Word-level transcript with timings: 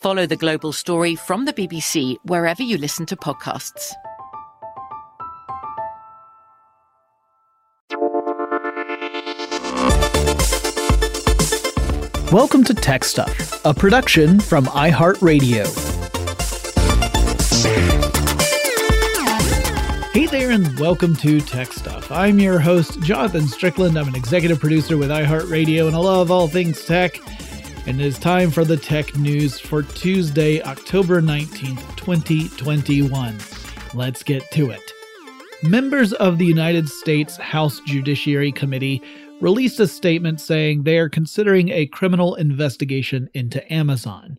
Follow 0.00 0.24
the 0.24 0.36
global 0.36 0.72
story 0.72 1.14
from 1.14 1.44
the 1.44 1.52
BBC 1.52 2.16
wherever 2.24 2.62
you 2.62 2.78
listen 2.78 3.04
to 3.04 3.16
podcasts. 3.16 3.92
Welcome 12.32 12.64
to 12.64 12.72
Tech 12.72 13.04
Stuff, 13.04 13.62
a 13.66 13.74
production 13.74 14.40
from 14.40 14.64
iHeartRadio. 14.68 15.66
Hey 20.14 20.24
there, 20.24 20.50
and 20.50 20.80
welcome 20.80 21.14
to 21.16 21.42
Tech 21.42 21.74
Stuff. 21.74 22.10
I'm 22.10 22.38
your 22.38 22.58
host, 22.58 22.98
Jonathan 23.02 23.46
Strickland. 23.46 23.98
I'm 23.98 24.08
an 24.08 24.16
executive 24.16 24.60
producer 24.60 24.96
with 24.96 25.10
iHeartRadio, 25.10 25.88
and 25.88 25.94
I 25.94 25.98
love 25.98 26.30
all 26.30 26.48
things 26.48 26.86
tech 26.86 27.20
and 27.86 28.00
it 28.00 28.06
is 28.06 28.18
time 28.18 28.50
for 28.50 28.64
the 28.64 28.76
tech 28.76 29.16
news 29.16 29.58
for 29.58 29.82
Tuesday, 29.82 30.62
October 30.62 31.22
19th, 31.22 31.96
2021. 31.96 33.38
Let's 33.94 34.22
get 34.22 34.50
to 34.52 34.70
it. 34.70 34.92
Members 35.62 36.12
of 36.14 36.38
the 36.38 36.44
United 36.44 36.88
States 36.88 37.36
House 37.36 37.80
Judiciary 37.86 38.52
Committee 38.52 39.02
released 39.40 39.80
a 39.80 39.86
statement 39.86 40.40
saying 40.40 40.82
they 40.82 40.98
are 40.98 41.08
considering 41.08 41.70
a 41.70 41.86
criminal 41.86 42.34
investigation 42.34 43.28
into 43.34 43.72
Amazon. 43.72 44.38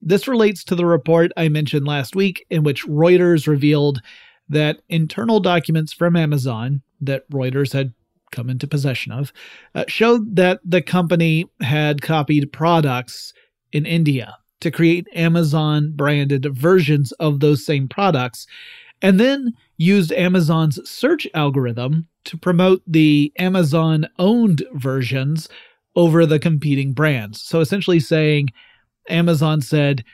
This 0.00 0.28
relates 0.28 0.62
to 0.64 0.74
the 0.74 0.86
report 0.86 1.32
I 1.36 1.48
mentioned 1.48 1.86
last 1.86 2.14
week, 2.14 2.44
in 2.50 2.62
which 2.62 2.86
Reuters 2.86 3.46
revealed 3.46 4.02
that 4.48 4.82
internal 4.88 5.40
documents 5.40 5.92
from 5.92 6.16
Amazon 6.16 6.82
that 7.00 7.28
Reuters 7.30 7.72
had 7.72 7.94
come 8.32 8.50
into 8.50 8.66
possession 8.66 9.12
of, 9.12 9.32
uh, 9.74 9.84
showed 9.86 10.34
that 10.36 10.60
the 10.64 10.82
company 10.82 11.46
had 11.60 12.02
copied 12.02 12.52
products 12.52 13.32
in 13.70 13.86
India 13.86 14.36
to 14.60 14.70
create 14.70 15.06
Amazon 15.14 15.92
branded 15.94 16.46
versions 16.54 17.12
of 17.12 17.40
those 17.40 17.64
same 17.64 17.88
products, 17.88 18.46
and 19.00 19.20
then 19.20 19.52
used 19.76 20.12
Amazon's 20.12 20.78
search 20.88 21.26
algorithm 21.34 22.08
to 22.24 22.36
promote 22.36 22.82
the 22.86 23.32
Amazon 23.38 24.06
owned 24.18 24.62
versions 24.74 25.48
over 25.96 26.24
the 26.24 26.38
competing 26.38 26.92
brands. 26.92 27.42
So 27.42 27.60
essentially 27.60 28.00
saying, 28.00 28.50
Amazon 29.08 29.60
said, 29.60 30.04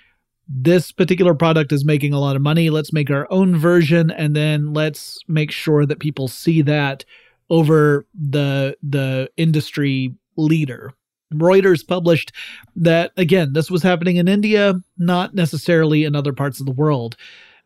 this 0.48 0.92
particular 0.92 1.34
product 1.34 1.72
is 1.72 1.84
making 1.84 2.14
a 2.14 2.20
lot 2.20 2.34
of 2.34 2.40
money. 2.40 2.70
Let's 2.70 2.92
make 2.92 3.10
our 3.10 3.26
own 3.30 3.54
version 3.54 4.10
and 4.10 4.34
then 4.34 4.72
let's 4.72 5.18
make 5.28 5.50
sure 5.50 5.84
that 5.84 6.00
people 6.00 6.26
see 6.26 6.62
that 6.62 7.04
over 7.50 8.06
the 8.14 8.76
the 8.82 9.30
industry 9.36 10.14
leader. 10.36 10.92
Reuters 11.32 11.86
published 11.86 12.32
that 12.76 13.12
again, 13.16 13.52
this 13.52 13.70
was 13.70 13.82
happening 13.82 14.16
in 14.16 14.28
India, 14.28 14.74
not 14.96 15.34
necessarily 15.34 16.04
in 16.04 16.16
other 16.16 16.32
parts 16.32 16.60
of 16.60 16.66
the 16.66 16.72
world, 16.72 17.16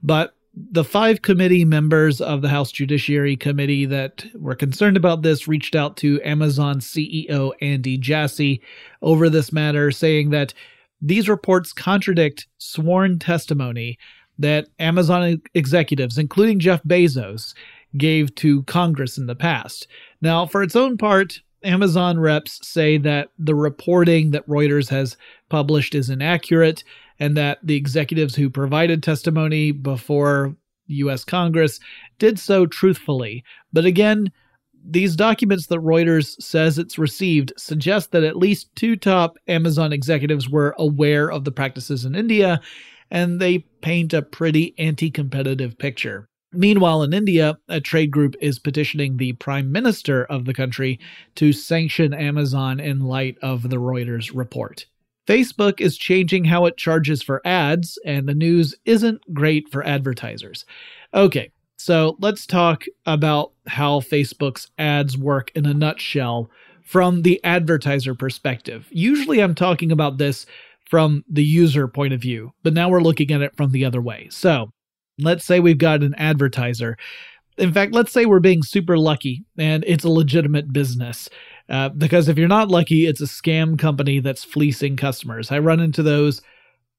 but 0.02 0.34
the 0.54 0.84
five 0.84 1.22
committee 1.22 1.64
members 1.64 2.20
of 2.20 2.42
the 2.42 2.48
House 2.48 2.70
Judiciary 2.70 3.36
Committee 3.36 3.86
that 3.86 4.26
were 4.34 4.54
concerned 4.54 4.96
about 4.96 5.22
this 5.22 5.48
reached 5.48 5.74
out 5.74 5.96
to 5.98 6.20
Amazon 6.22 6.78
CEO 6.78 7.52
Andy 7.62 7.96
Jassy 7.96 8.60
over 9.00 9.30
this 9.30 9.52
matter, 9.52 9.90
saying 9.90 10.30
that 10.30 10.52
these 11.00 11.28
reports 11.28 11.72
contradict 11.72 12.46
sworn 12.58 13.18
testimony 13.18 13.98
that 14.38 14.68
Amazon 14.78 15.40
executives, 15.54 16.18
including 16.18 16.58
Jeff 16.58 16.82
Bezos, 16.84 17.54
gave 17.96 18.34
to 18.36 18.62
Congress 18.64 19.18
in 19.18 19.26
the 19.26 19.34
past. 19.34 19.86
Now, 20.20 20.46
for 20.46 20.62
its 20.62 20.76
own 20.76 20.96
part, 20.96 21.40
Amazon 21.64 22.18
reps 22.18 22.66
say 22.66 22.98
that 22.98 23.28
the 23.38 23.54
reporting 23.54 24.30
that 24.32 24.48
Reuters 24.48 24.88
has 24.88 25.16
published 25.48 25.94
is 25.94 26.10
inaccurate 26.10 26.82
and 27.20 27.36
that 27.36 27.58
the 27.62 27.76
executives 27.76 28.34
who 28.34 28.50
provided 28.50 29.02
testimony 29.02 29.70
before 29.70 30.56
US 30.88 31.24
Congress 31.24 31.78
did 32.18 32.38
so 32.38 32.66
truthfully. 32.66 33.44
But 33.72 33.84
again, 33.84 34.32
these 34.84 35.14
documents 35.14 35.68
that 35.68 35.78
Reuters 35.78 36.40
says 36.42 36.78
it's 36.78 36.98
received 36.98 37.52
suggest 37.56 38.10
that 38.10 38.24
at 38.24 38.36
least 38.36 38.74
two 38.74 38.96
top 38.96 39.38
Amazon 39.46 39.92
executives 39.92 40.48
were 40.48 40.74
aware 40.78 41.30
of 41.30 41.44
the 41.44 41.52
practices 41.52 42.04
in 42.04 42.16
India, 42.16 42.60
and 43.10 43.40
they 43.40 43.58
paint 43.80 44.12
a 44.12 44.22
pretty 44.22 44.74
anti 44.78 45.10
competitive 45.10 45.78
picture. 45.78 46.28
Meanwhile, 46.52 47.02
in 47.02 47.14
India, 47.14 47.56
a 47.68 47.80
trade 47.80 48.10
group 48.10 48.34
is 48.40 48.58
petitioning 48.58 49.16
the 49.16 49.32
prime 49.34 49.72
minister 49.72 50.24
of 50.24 50.44
the 50.44 50.54
country 50.54 51.00
to 51.36 51.52
sanction 51.52 52.12
Amazon 52.12 52.78
in 52.78 53.00
light 53.00 53.38
of 53.40 53.70
the 53.70 53.76
Reuters 53.76 54.30
report. 54.34 54.86
Facebook 55.26 55.80
is 55.80 55.96
changing 55.96 56.44
how 56.44 56.66
it 56.66 56.76
charges 56.76 57.22
for 57.22 57.40
ads, 57.46 57.98
and 58.04 58.28
the 58.28 58.34
news 58.34 58.74
isn't 58.84 59.32
great 59.32 59.68
for 59.70 59.86
advertisers. 59.86 60.64
Okay, 61.14 61.52
So 61.82 62.16
let's 62.20 62.46
talk 62.46 62.84
about 63.06 63.54
how 63.66 63.98
Facebook's 63.98 64.70
ads 64.78 65.18
work 65.18 65.50
in 65.56 65.66
a 65.66 65.74
nutshell 65.74 66.48
from 66.84 67.22
the 67.22 67.42
advertiser 67.42 68.14
perspective. 68.14 68.86
Usually 68.92 69.40
I'm 69.40 69.56
talking 69.56 69.90
about 69.90 70.16
this 70.16 70.46
from 70.88 71.24
the 71.28 71.42
user 71.42 71.88
point 71.88 72.12
of 72.12 72.20
view, 72.20 72.52
but 72.62 72.72
now 72.72 72.88
we're 72.88 73.02
looking 73.02 73.32
at 73.32 73.42
it 73.42 73.56
from 73.56 73.72
the 73.72 73.84
other 73.84 74.00
way. 74.00 74.28
So 74.30 74.70
let's 75.18 75.44
say 75.44 75.60
we've 75.60 75.78
got 75.78 76.02
an 76.02 76.14
advertiser. 76.16 76.96
In 77.58 77.72
fact, 77.72 77.92
let's 77.92 78.12
say 78.12 78.24
we're 78.24 78.40
being 78.40 78.62
super 78.62 78.96
lucky 78.96 79.44
and 79.58 79.84
it's 79.86 80.04
a 80.04 80.10
legitimate 80.10 80.72
business. 80.72 81.28
Uh, 81.68 81.88
because 81.90 82.28
if 82.28 82.38
you're 82.38 82.48
not 82.48 82.68
lucky, 82.68 83.06
it's 83.06 83.20
a 83.20 83.24
scam 83.24 83.78
company 83.78 84.20
that's 84.20 84.44
fleecing 84.44 84.96
customers. 84.96 85.50
I 85.52 85.58
run 85.58 85.80
into 85.80 86.02
those 86.02 86.42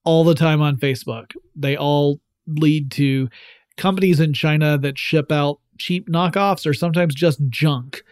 all 0.03 0.23
the 0.23 0.35
time 0.35 0.61
on 0.61 0.77
Facebook. 0.77 1.33
They 1.55 1.75
all 1.75 2.19
lead 2.47 2.91
to 2.91 3.29
companies 3.77 4.19
in 4.19 4.33
China 4.33 4.77
that 4.77 4.97
ship 4.97 5.31
out 5.31 5.59
cheap 5.77 6.09
knockoffs 6.09 6.65
or 6.65 6.73
sometimes 6.73 7.15
just 7.15 7.39
junk 7.49 8.03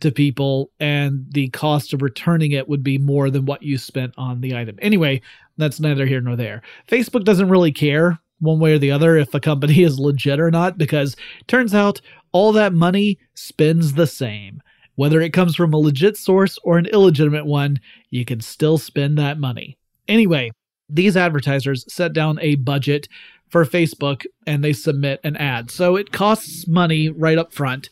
to 0.00 0.12
people, 0.12 0.70
and 0.78 1.26
the 1.32 1.48
cost 1.48 1.92
of 1.92 2.02
returning 2.02 2.52
it 2.52 2.68
would 2.68 2.84
be 2.84 2.98
more 2.98 3.30
than 3.30 3.46
what 3.46 3.64
you 3.64 3.76
spent 3.76 4.14
on 4.16 4.40
the 4.40 4.56
item. 4.56 4.78
Anyway, 4.80 5.20
that's 5.56 5.80
neither 5.80 6.06
here 6.06 6.20
nor 6.20 6.36
there. 6.36 6.62
Facebook 6.86 7.24
doesn't 7.24 7.48
really 7.48 7.72
care 7.72 8.18
one 8.40 8.58
way 8.58 8.72
or 8.72 8.78
the 8.78 8.90
other 8.90 9.16
if 9.16 9.34
a 9.34 9.40
company 9.40 9.82
is 9.82 9.98
legit 9.98 10.40
or 10.40 10.50
not 10.50 10.78
because 10.78 11.16
turns 11.46 11.74
out 11.74 12.00
all 12.32 12.52
that 12.52 12.72
money 12.72 13.18
spends 13.34 13.94
the 13.94 14.06
same. 14.06 14.62
Whether 14.96 15.20
it 15.20 15.32
comes 15.32 15.54
from 15.54 15.72
a 15.72 15.78
legit 15.78 16.16
source 16.16 16.58
or 16.64 16.76
an 16.76 16.86
illegitimate 16.86 17.46
one, 17.46 17.78
you 18.10 18.24
can 18.24 18.40
still 18.40 18.78
spend 18.78 19.16
that 19.18 19.38
money. 19.38 19.78
Anyway, 20.08 20.50
these 20.88 21.16
advertisers 21.16 21.84
set 21.92 22.12
down 22.12 22.38
a 22.40 22.56
budget 22.56 23.08
for 23.48 23.64
Facebook 23.64 24.26
and 24.46 24.62
they 24.62 24.72
submit 24.72 25.20
an 25.24 25.36
ad. 25.36 25.70
So 25.70 25.96
it 25.96 26.12
costs 26.12 26.66
money 26.66 27.08
right 27.08 27.38
up 27.38 27.52
front 27.52 27.88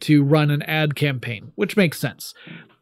to 0.00 0.24
run 0.24 0.50
an 0.50 0.62
ad 0.62 0.96
campaign, 0.96 1.52
which 1.54 1.76
makes 1.76 1.98
sense. 2.00 2.34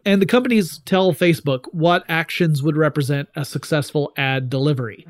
And 0.05 0.23
the 0.23 0.27
companies 0.27 0.79
tell 0.85 1.13
Facebook 1.13 1.65
what 1.73 2.05
actions 2.09 2.63
would 2.63 2.77
represent 2.77 3.29
a 3.37 3.45
successful 3.45 4.13
ad 4.17 4.49
delivery. 4.49 5.07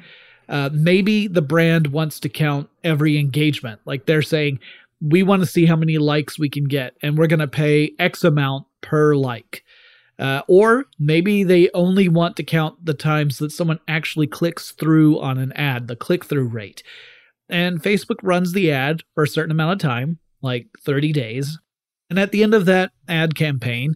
Uh, 0.49 0.71
maybe 0.73 1.29
the 1.29 1.43
brand 1.43 1.89
wants 1.89 2.21
to 2.21 2.29
count 2.29 2.69
every 2.83 3.19
engagement. 3.19 3.81
Like 3.85 4.07
they're 4.07 4.23
saying, 4.23 4.61
we 5.01 5.23
want 5.23 5.43
to 5.43 5.47
see 5.47 5.67
how 5.67 5.77
many 5.77 5.99
likes 5.99 6.39
we 6.39 6.49
can 6.49 6.65
get, 6.65 6.97
and 7.03 7.17
we're 7.17 7.27
going 7.27 7.41
to 7.41 7.49
pay 7.49 7.93
X 7.99 8.25
amount 8.25 8.67
per 8.81 9.15
like. 9.15 9.65
Uh, 10.19 10.43
or 10.49 10.87
maybe 10.99 11.45
they 11.45 11.71
only 11.75 12.09
want 12.09 12.37
to 12.37 12.43
count 12.43 12.85
the 12.85 12.95
times 12.95 13.39
that 13.39 13.53
someone 13.53 13.79
actually 13.87 14.27
clicks 14.27 14.73
through 14.73 15.21
on 15.21 15.39
an 15.39 15.53
ad, 15.53 15.87
the 15.87 15.95
click 15.95 16.25
through 16.25 16.49
rate. 16.49 16.83
And 17.49 17.81
Facebook 17.81 18.19
runs 18.23 18.53
the 18.53 18.73
ad 18.73 19.03
for 19.15 19.23
a 19.23 19.29
certain 19.29 19.53
amount 19.53 19.73
of 19.75 19.89
time, 19.89 20.19
like 20.43 20.67
30 20.85 21.13
days. 21.13 21.59
And 22.11 22.19
at 22.19 22.33
the 22.33 22.43
end 22.43 22.55
of 22.55 22.67
that 22.67 22.91
ad 23.07 23.37
campaign, 23.37 23.95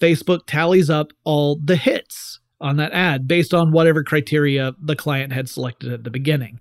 Facebook 0.00 0.46
tallies 0.46 0.88
up 0.88 1.12
all 1.24 1.60
the 1.62 1.76
hits 1.76 2.40
on 2.60 2.76
that 2.76 2.92
ad 2.92 3.28
based 3.28 3.54
on 3.54 3.72
whatever 3.72 4.02
criteria 4.02 4.74
the 4.80 4.96
client 4.96 5.32
had 5.32 5.48
selected 5.48 5.92
at 5.92 6.04
the 6.04 6.10
beginning. 6.10 6.60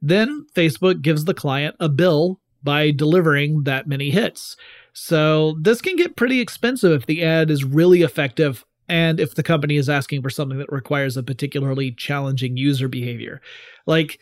Then 0.00 0.46
Facebook 0.54 1.02
gives 1.02 1.24
the 1.24 1.34
client 1.34 1.76
a 1.80 1.88
bill 1.88 2.40
by 2.62 2.90
delivering 2.90 3.64
that 3.64 3.86
many 3.86 4.10
hits. 4.10 4.56
So 4.92 5.56
this 5.60 5.80
can 5.80 5.96
get 5.96 6.16
pretty 6.16 6.40
expensive 6.40 6.92
if 6.92 7.06
the 7.06 7.22
ad 7.24 7.50
is 7.50 7.64
really 7.64 8.02
effective 8.02 8.64
and 8.88 9.18
if 9.20 9.34
the 9.34 9.42
company 9.42 9.76
is 9.76 9.88
asking 9.88 10.22
for 10.22 10.30
something 10.30 10.58
that 10.58 10.70
requires 10.70 11.16
a 11.16 11.22
particularly 11.22 11.92
challenging 11.92 12.56
user 12.56 12.88
behavior. 12.88 13.40
Like 13.86 14.18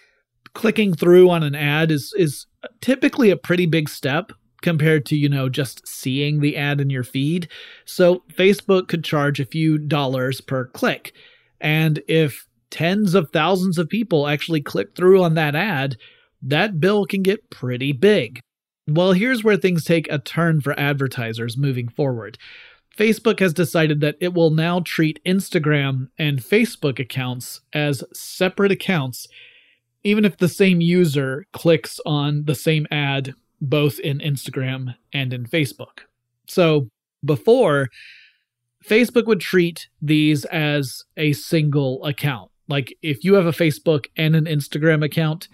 clicking 0.55 0.95
through 0.95 1.31
on 1.31 1.43
an 1.43 1.55
ad 1.55 1.91
is 1.91 2.13
is 2.17 2.47
typically 2.81 3.31
a 3.31 3.37
pretty 3.37 3.67
big 3.67 3.89
step 3.89 4.33
compared 4.63 5.07
to, 5.07 5.17
you 5.17 5.29
know, 5.29 5.49
just 5.49 5.87
seeing 5.87 6.41
the 6.41 6.57
ad 6.57 6.81
in 6.81 6.91
your 6.91 7.05
feed. 7.05 7.49
So 7.85 8.23
Facebook 8.33 8.89
could 8.89 9.05
charge 9.05 9.41
a 9.41 9.47
few 9.47 9.79
dollars 9.79 10.41
per 10.41 10.67
click. 10.67 11.13
And 11.61 12.03
if 12.09 12.47
tens 12.71 13.15
of 13.15 13.31
thousands 13.31 13.79
of 13.79 13.89
people 13.89 14.29
actually 14.29 14.61
click 14.61 14.95
through 14.95 15.23
on 15.23 15.35
that 15.35 15.55
ad, 15.55 15.97
that 16.43 16.81
bill 16.81 17.05
can 17.05 17.23
get 17.23 17.51
pretty 17.51 17.93
big. 17.93 18.41
Well, 18.89 19.13
here's 19.13 19.45
where 19.45 19.57
things 19.57 19.85
take 19.85 20.11
a 20.11 20.19
turn 20.19 20.61
for 20.61 20.79
advertisers 20.79 21.57
moving 21.57 21.89
forward. 21.89 22.39
Facebook 22.97 23.41
has 23.41 23.55
decided 23.55 24.01
that 24.01 24.17
it 24.21 24.35
will 24.35 24.51
now 24.51 24.81
treat 24.81 25.23
Instagram 25.25 26.09
and 26.19 26.41
Facebook 26.41 26.99
accounts 26.99 27.61
as 27.73 28.03
separate 28.13 28.73
accounts, 28.73 29.29
even 30.03 30.25
if 30.25 30.39
the 30.39 30.49
same 30.49 30.81
user 30.81 31.47
clicks 31.53 32.01
on 32.05 32.45
the 32.47 32.55
same 32.55 32.87
ad 32.91 33.35
both 33.61 33.99
in 34.01 34.19
Instagram 34.19 34.95
and 35.13 35.33
in 35.33 35.47
Facebook. 35.47 36.01
So 36.47 36.89
before, 37.25 37.89
Facebook 38.85 39.27
would 39.27 39.41
treat 39.41 39.89
these 40.01 40.45
as 40.47 41.05
a 41.17 41.33
single 41.33 42.05
account. 42.05 42.51
Like 42.69 42.97
if 43.03 43.25
you 43.25 43.35
have 43.35 43.47
a 43.47 43.53
Facebook 43.53 44.07
and 44.17 44.35
an 44.35 44.47
Instagram 44.47 45.05
account, 45.05 45.49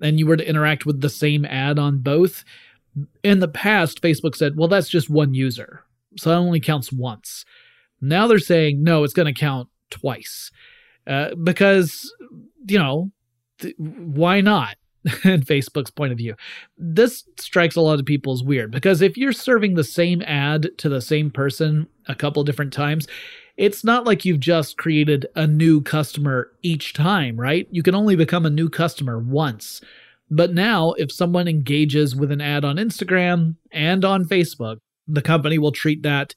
and 0.00 0.18
you 0.18 0.26
were 0.26 0.36
to 0.36 0.48
interact 0.48 0.86
with 0.86 1.00
the 1.00 1.10
same 1.10 1.44
ad 1.44 1.78
on 1.78 1.98
both, 1.98 2.44
in 3.22 3.40
the 3.40 3.48
past, 3.48 4.00
Facebook 4.00 4.36
said, 4.36 4.56
well, 4.56 4.68
that's 4.68 4.88
just 4.88 5.10
one 5.10 5.34
user. 5.34 5.84
So 6.16 6.30
that 6.30 6.36
only 6.36 6.60
counts 6.60 6.92
once. 6.92 7.44
Now 8.00 8.26
they're 8.26 8.38
saying, 8.38 8.82
no, 8.82 9.02
it's 9.04 9.12
going 9.12 9.32
to 9.32 9.38
count 9.38 9.68
twice. 9.90 10.50
Uh, 11.06 11.34
because, 11.34 12.12
you 12.66 12.78
know, 12.78 13.10
th- 13.58 13.74
why 13.78 14.40
not? 14.40 14.76
in 15.24 15.42
Facebook's 15.42 15.90
point 15.90 16.12
of 16.12 16.18
view. 16.18 16.34
This 16.76 17.24
strikes 17.38 17.76
a 17.76 17.80
lot 17.80 18.00
of 18.00 18.06
people 18.06 18.32
as 18.32 18.42
weird 18.42 18.70
because 18.70 19.00
if 19.00 19.16
you're 19.16 19.32
serving 19.32 19.74
the 19.74 19.84
same 19.84 20.22
ad 20.22 20.70
to 20.78 20.88
the 20.88 21.00
same 21.00 21.30
person 21.30 21.86
a 22.06 22.14
couple 22.14 22.42
different 22.44 22.72
times, 22.72 23.06
it's 23.56 23.84
not 23.84 24.04
like 24.04 24.24
you've 24.24 24.40
just 24.40 24.76
created 24.76 25.26
a 25.34 25.46
new 25.46 25.80
customer 25.80 26.50
each 26.62 26.94
time, 26.94 27.38
right? 27.38 27.66
You 27.70 27.82
can 27.82 27.94
only 27.94 28.16
become 28.16 28.46
a 28.46 28.50
new 28.50 28.68
customer 28.68 29.18
once. 29.18 29.80
But 30.30 30.52
now, 30.52 30.92
if 30.92 31.10
someone 31.10 31.48
engages 31.48 32.14
with 32.14 32.30
an 32.30 32.40
ad 32.40 32.64
on 32.64 32.76
Instagram 32.76 33.56
and 33.72 34.04
on 34.04 34.26
Facebook, 34.26 34.78
the 35.06 35.22
company 35.22 35.58
will 35.58 35.72
treat 35.72 36.02
that 36.02 36.34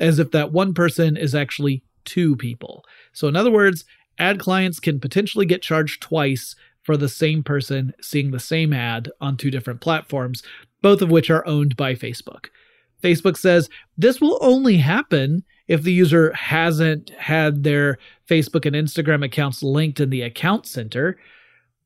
as 0.00 0.18
if 0.18 0.30
that 0.30 0.52
one 0.52 0.74
person 0.74 1.16
is 1.16 1.34
actually 1.34 1.82
two 2.04 2.36
people. 2.36 2.84
So, 3.12 3.28
in 3.28 3.36
other 3.36 3.50
words, 3.50 3.84
ad 4.18 4.38
clients 4.38 4.80
can 4.80 5.00
potentially 5.00 5.44
get 5.44 5.60
charged 5.60 6.00
twice 6.00 6.54
for 6.82 6.96
the 6.96 7.08
same 7.08 7.42
person 7.42 7.92
seeing 8.00 8.30
the 8.30 8.40
same 8.40 8.72
ad 8.72 9.10
on 9.20 9.36
two 9.36 9.50
different 9.50 9.80
platforms, 9.80 10.42
both 10.80 11.02
of 11.02 11.10
which 11.10 11.30
are 11.30 11.46
owned 11.46 11.76
by 11.76 11.94
Facebook. 11.94 12.46
Facebook 13.02 13.36
says 13.36 13.68
this 13.98 14.20
will 14.20 14.38
only 14.40 14.76
happen 14.76 15.44
if 15.68 15.82
the 15.82 15.92
user 15.92 16.32
hasn't 16.32 17.10
had 17.10 17.62
their 17.62 17.98
Facebook 18.28 18.66
and 18.66 18.76
Instagram 18.76 19.24
accounts 19.24 19.62
linked 19.62 20.00
in 20.00 20.10
the 20.10 20.22
account 20.22 20.66
center, 20.66 21.16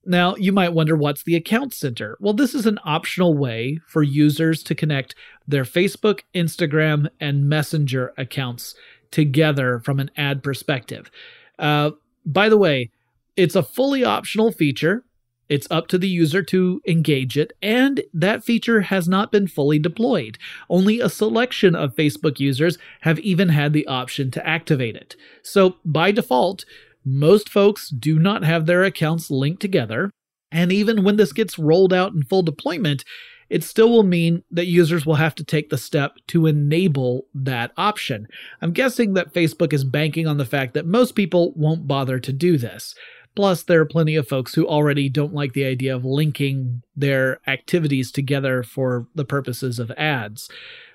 now, 0.08 0.36
you 0.36 0.52
might 0.52 0.72
wonder 0.72 0.96
what's 0.96 1.24
the 1.24 1.34
account 1.34 1.74
center? 1.74 2.16
Well, 2.20 2.32
this 2.32 2.54
is 2.54 2.64
an 2.64 2.78
optional 2.84 3.36
way 3.36 3.80
for 3.88 4.04
users 4.04 4.62
to 4.62 4.74
connect 4.74 5.16
their 5.48 5.64
Facebook, 5.64 6.20
Instagram, 6.32 7.08
and 7.18 7.48
Messenger 7.48 8.14
accounts 8.16 8.76
together 9.10 9.80
from 9.80 9.98
an 9.98 10.12
ad 10.16 10.44
perspective. 10.44 11.10
Uh, 11.58 11.90
by 12.24 12.48
the 12.48 12.56
way, 12.56 12.90
it's 13.36 13.54
a 13.54 13.62
fully 13.62 14.04
optional 14.04 14.52
feature. 14.52 15.04
It's 15.48 15.68
up 15.70 15.86
to 15.88 15.98
the 15.98 16.08
user 16.08 16.42
to 16.42 16.80
engage 16.88 17.38
it, 17.38 17.52
and 17.62 18.02
that 18.12 18.42
feature 18.42 18.80
has 18.80 19.06
not 19.06 19.30
been 19.30 19.46
fully 19.46 19.78
deployed. 19.78 20.38
Only 20.68 20.98
a 20.98 21.08
selection 21.08 21.76
of 21.76 21.94
Facebook 21.94 22.40
users 22.40 22.78
have 23.02 23.20
even 23.20 23.50
had 23.50 23.72
the 23.72 23.86
option 23.86 24.32
to 24.32 24.46
activate 24.46 24.96
it. 24.96 25.14
So, 25.42 25.76
by 25.84 26.10
default, 26.10 26.64
most 27.04 27.48
folks 27.48 27.90
do 27.90 28.18
not 28.18 28.42
have 28.42 28.66
their 28.66 28.82
accounts 28.82 29.30
linked 29.30 29.62
together, 29.62 30.10
and 30.50 30.72
even 30.72 31.04
when 31.04 31.16
this 31.16 31.32
gets 31.32 31.58
rolled 31.58 31.92
out 31.92 32.12
in 32.12 32.24
full 32.24 32.42
deployment, 32.42 33.04
it 33.48 33.62
still 33.62 33.90
will 33.90 34.02
mean 34.02 34.42
that 34.50 34.66
users 34.66 35.06
will 35.06 35.14
have 35.14 35.34
to 35.36 35.44
take 35.44 35.70
the 35.70 35.78
step 35.78 36.16
to 36.28 36.46
enable 36.46 37.26
that 37.34 37.72
option. 37.76 38.26
I'm 38.60 38.72
guessing 38.72 39.14
that 39.14 39.32
Facebook 39.32 39.72
is 39.72 39.84
banking 39.84 40.26
on 40.26 40.36
the 40.36 40.44
fact 40.44 40.74
that 40.74 40.86
most 40.86 41.14
people 41.14 41.52
won't 41.54 41.86
bother 41.86 42.18
to 42.18 42.32
do 42.32 42.58
this. 42.58 42.94
Plus, 43.36 43.62
there 43.62 43.82
are 43.82 43.86
plenty 43.86 44.16
of 44.16 44.26
folks 44.26 44.54
who 44.54 44.66
already 44.66 45.10
don't 45.10 45.34
like 45.34 45.52
the 45.52 45.66
idea 45.66 45.94
of 45.94 46.06
linking 46.06 46.82
their 46.96 47.38
activities 47.46 48.10
together 48.10 48.62
for 48.62 49.06
the 49.14 49.26
purposes 49.26 49.78
of 49.78 49.90
ads, 49.92 50.50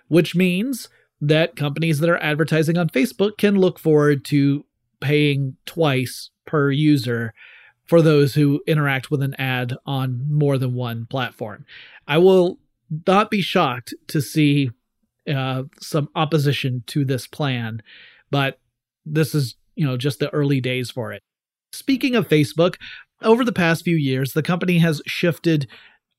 which 0.08 0.36
means 0.36 0.90
that 1.22 1.56
companies 1.56 2.00
that 2.00 2.10
are 2.10 2.18
advertising 2.18 2.80
on 2.80 2.90
Facebook 2.90 3.38
can 3.38 3.56
look 3.56 3.78
forward 3.78 4.26
to 4.26 4.66
paying 5.00 5.56
twice 5.68 6.32
per 6.46 6.72
user 6.72 7.34
for 7.86 8.02
those 8.02 8.34
who 8.34 8.64
interact 8.66 9.12
with 9.12 9.22
an 9.22 9.36
ad 9.36 9.76
on 9.86 10.26
more 10.28 10.58
than 10.58 10.74
one 10.74 11.06
platform. 11.06 11.66
I 12.08 12.18
will 12.18 12.58
not 13.06 13.30
be 13.30 13.42
shocked 13.42 13.94
to 14.08 14.20
see 14.20 14.72
uh, 15.32 15.64
some 15.80 16.10
opposition 16.16 16.84
to 16.88 17.06
this 17.06 17.28
plan, 17.28 17.84
but 18.32 18.60
this 19.06 19.36
is, 19.36 19.56
you 19.76 19.86
know, 19.86 19.96
just 19.96 20.20
the 20.20 20.34
early 20.34 20.60
days 20.60 20.90
for 20.90 21.14
it. 21.14 21.22
Speaking 21.72 22.16
of 22.16 22.28
Facebook, 22.28 22.75
over 23.22 23.46
the 23.46 23.54
past 23.54 23.84
few 23.84 23.96
years, 23.96 24.34
the 24.34 24.44
company 24.44 24.80
has 24.80 25.01
shifted 25.06 25.68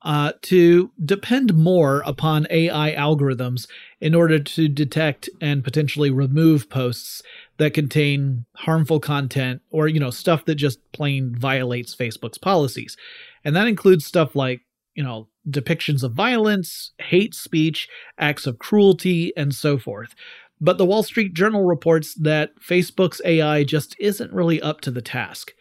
uh, 0.05 0.33
to 0.43 0.91
depend 1.05 1.55
more 1.55 2.03
upon 2.05 2.47
AI 2.51 2.93
algorithms 2.93 3.69
in 4.01 4.15
order 4.15 4.39
to 4.39 4.69
detect 4.69 5.29
and 5.41 5.63
potentially 5.63 6.11
remove 6.11 6.69
posts 6.69 7.23
that 7.59 7.75
contain 7.75 8.45
harmful 8.57 8.99
content 8.99 9.63
or 9.71 9.87
you 9.87 10.01
know 10.01 10.11
stuff 10.11 10.45
that 10.45 10.57
just 10.57 10.81
plain 10.93 11.35
violates 11.37 11.95
Facebook's 11.95 12.39
policies. 12.39 12.97
And 13.45 13.55
that 13.55 13.69
includes 13.69 14.05
stuff 14.05 14.35
like, 14.35 14.63
you 14.95 15.03
know, 15.03 15.29
depictions 15.49 16.03
of 16.03 16.13
violence, 16.13 16.93
hate 16.99 17.35
speech, 17.35 17.89
acts 18.19 18.47
of 18.47 18.59
cruelty, 18.59 19.33
and 19.37 19.55
so 19.55 19.79
forth. 19.79 20.15
But 20.63 20.79
the 20.79 20.87
Wall 20.87 21.03
Street 21.03 21.35
Journal 21.35 21.65
reports 21.65 22.15
that 22.15 22.55
Facebook's 22.61 23.21
AI 23.25 23.65
just 23.65 23.97
isn't 23.99 24.33
really 24.33 24.63
up 24.63 24.81
to 24.83 24.93
the 24.93 25.03
task. 25.03 25.55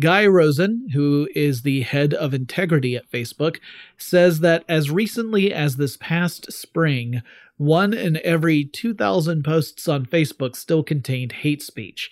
Guy 0.00 0.26
Rosen, 0.26 0.88
who 0.94 1.28
is 1.34 1.60
the 1.60 1.82
head 1.82 2.14
of 2.14 2.32
integrity 2.32 2.96
at 2.96 3.10
Facebook, 3.10 3.58
says 3.98 4.40
that 4.40 4.64
as 4.66 4.90
recently 4.90 5.52
as 5.52 5.76
this 5.76 5.98
past 5.98 6.50
spring, 6.50 7.20
one 7.58 7.92
in 7.92 8.18
every 8.24 8.64
2,000 8.64 9.44
posts 9.44 9.88
on 9.88 10.06
Facebook 10.06 10.56
still 10.56 10.82
contained 10.82 11.32
hate 11.32 11.60
speech. 11.60 12.10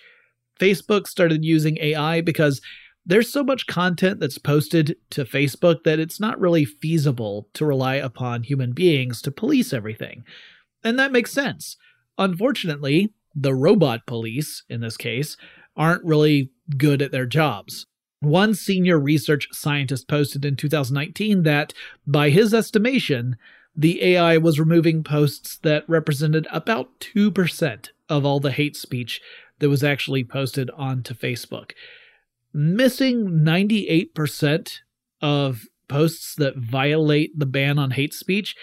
Facebook 0.59 1.07
started 1.07 1.43
using 1.43 1.79
AI 1.81 2.21
because 2.21 2.61
there's 3.07 3.31
so 3.31 3.43
much 3.43 3.65
content 3.65 4.19
that's 4.19 4.37
posted 4.37 4.97
to 5.09 5.25
Facebook 5.25 5.83
that 5.83 5.99
it's 5.99 6.19
not 6.19 6.39
really 6.39 6.65
feasible 6.65 7.49
to 7.53 7.65
rely 7.65 7.95
upon 7.95 8.43
human 8.43 8.71
beings 8.71 9.19
to 9.23 9.31
police 9.31 9.73
everything. 9.73 10.23
And 10.83 10.99
that 10.99 11.11
makes 11.11 11.31
sense. 11.31 11.77
Unfortunately, 12.17 13.13
the 13.33 13.53
robot 13.53 14.05
police, 14.05 14.63
in 14.69 14.81
this 14.81 14.97
case, 14.97 15.35
aren't 15.75 16.03
really 16.03 16.51
good 16.77 17.01
at 17.01 17.11
their 17.11 17.25
jobs. 17.25 17.85
One 18.21 18.55
senior 18.55 18.97
research 18.97 19.49
scientist 19.51 20.07
posted 20.07 20.45
in 20.45 20.55
2019 20.55 21.43
that, 21.43 21.73
by 22.07 22.29
his 22.29 22.53
estimation, 22.53 23.35
the 23.75 24.01
AI 24.03 24.37
was 24.37 24.59
removing 24.59 25.03
posts 25.03 25.57
that 25.57 25.87
represented 25.87 26.47
about 26.51 26.99
2% 27.01 27.89
of 28.07 28.25
all 28.25 28.39
the 28.39 28.51
hate 28.51 28.77
speech 28.77 29.21
that 29.59 29.69
was 29.69 29.83
actually 29.83 30.23
posted 30.23 30.71
onto 30.71 31.13
Facebook. 31.13 31.71
Missing 32.53 33.41
98% 33.41 34.79
of 35.21 35.65
posts 35.87 36.35
that 36.35 36.57
violate 36.57 37.37
the 37.37 37.45
ban 37.45 37.77
on 37.77 37.91
hate 37.91 38.13
speech 38.13 38.55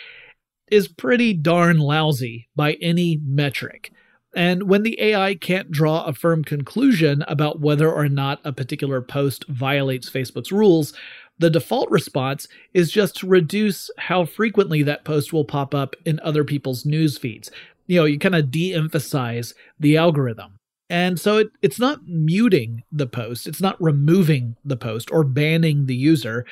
is 0.72 0.88
pretty 0.88 1.34
darn 1.34 1.78
lousy 1.78 2.48
by 2.56 2.72
any 2.80 3.20
metric. 3.22 3.92
And 4.34 4.62
when 4.62 4.82
the 4.82 4.98
AI 4.98 5.34
can't 5.34 5.70
draw 5.70 6.04
a 6.04 6.14
firm 6.14 6.42
conclusion 6.42 7.22
about 7.28 7.60
whether 7.60 7.92
or 7.92 8.08
not 8.08 8.40
a 8.42 8.52
particular 8.52 9.02
post 9.02 9.44
violates 9.48 10.08
Facebook's 10.08 10.50
rules, 10.50 10.94
the 11.38 11.50
default 11.50 11.90
response 11.90 12.48
is 12.72 12.90
just 12.90 13.16
to 13.16 13.26
reduce 13.26 13.90
how 13.98 14.24
frequently 14.24 14.82
that 14.82 15.04
post 15.04 15.30
will 15.30 15.44
pop 15.44 15.74
up 15.74 15.94
in 16.06 16.18
other 16.20 16.44
people's 16.44 16.86
news 16.86 17.18
feeds. 17.18 17.50
You 17.86 18.00
know, 18.00 18.04
you 18.06 18.18
kind 18.18 18.34
of 18.34 18.50
de 18.50 18.72
emphasize 18.72 19.52
the 19.78 19.98
algorithm. 19.98 20.58
And 20.88 21.20
so 21.20 21.38
it, 21.38 21.48
it's 21.60 21.78
not 21.78 22.06
muting 22.06 22.82
the 22.90 23.06
post, 23.06 23.46
it's 23.46 23.60
not 23.60 23.82
removing 23.82 24.56
the 24.64 24.76
post 24.76 25.10
or 25.10 25.24
banning 25.24 25.84
the 25.84 25.96
user. 25.96 26.46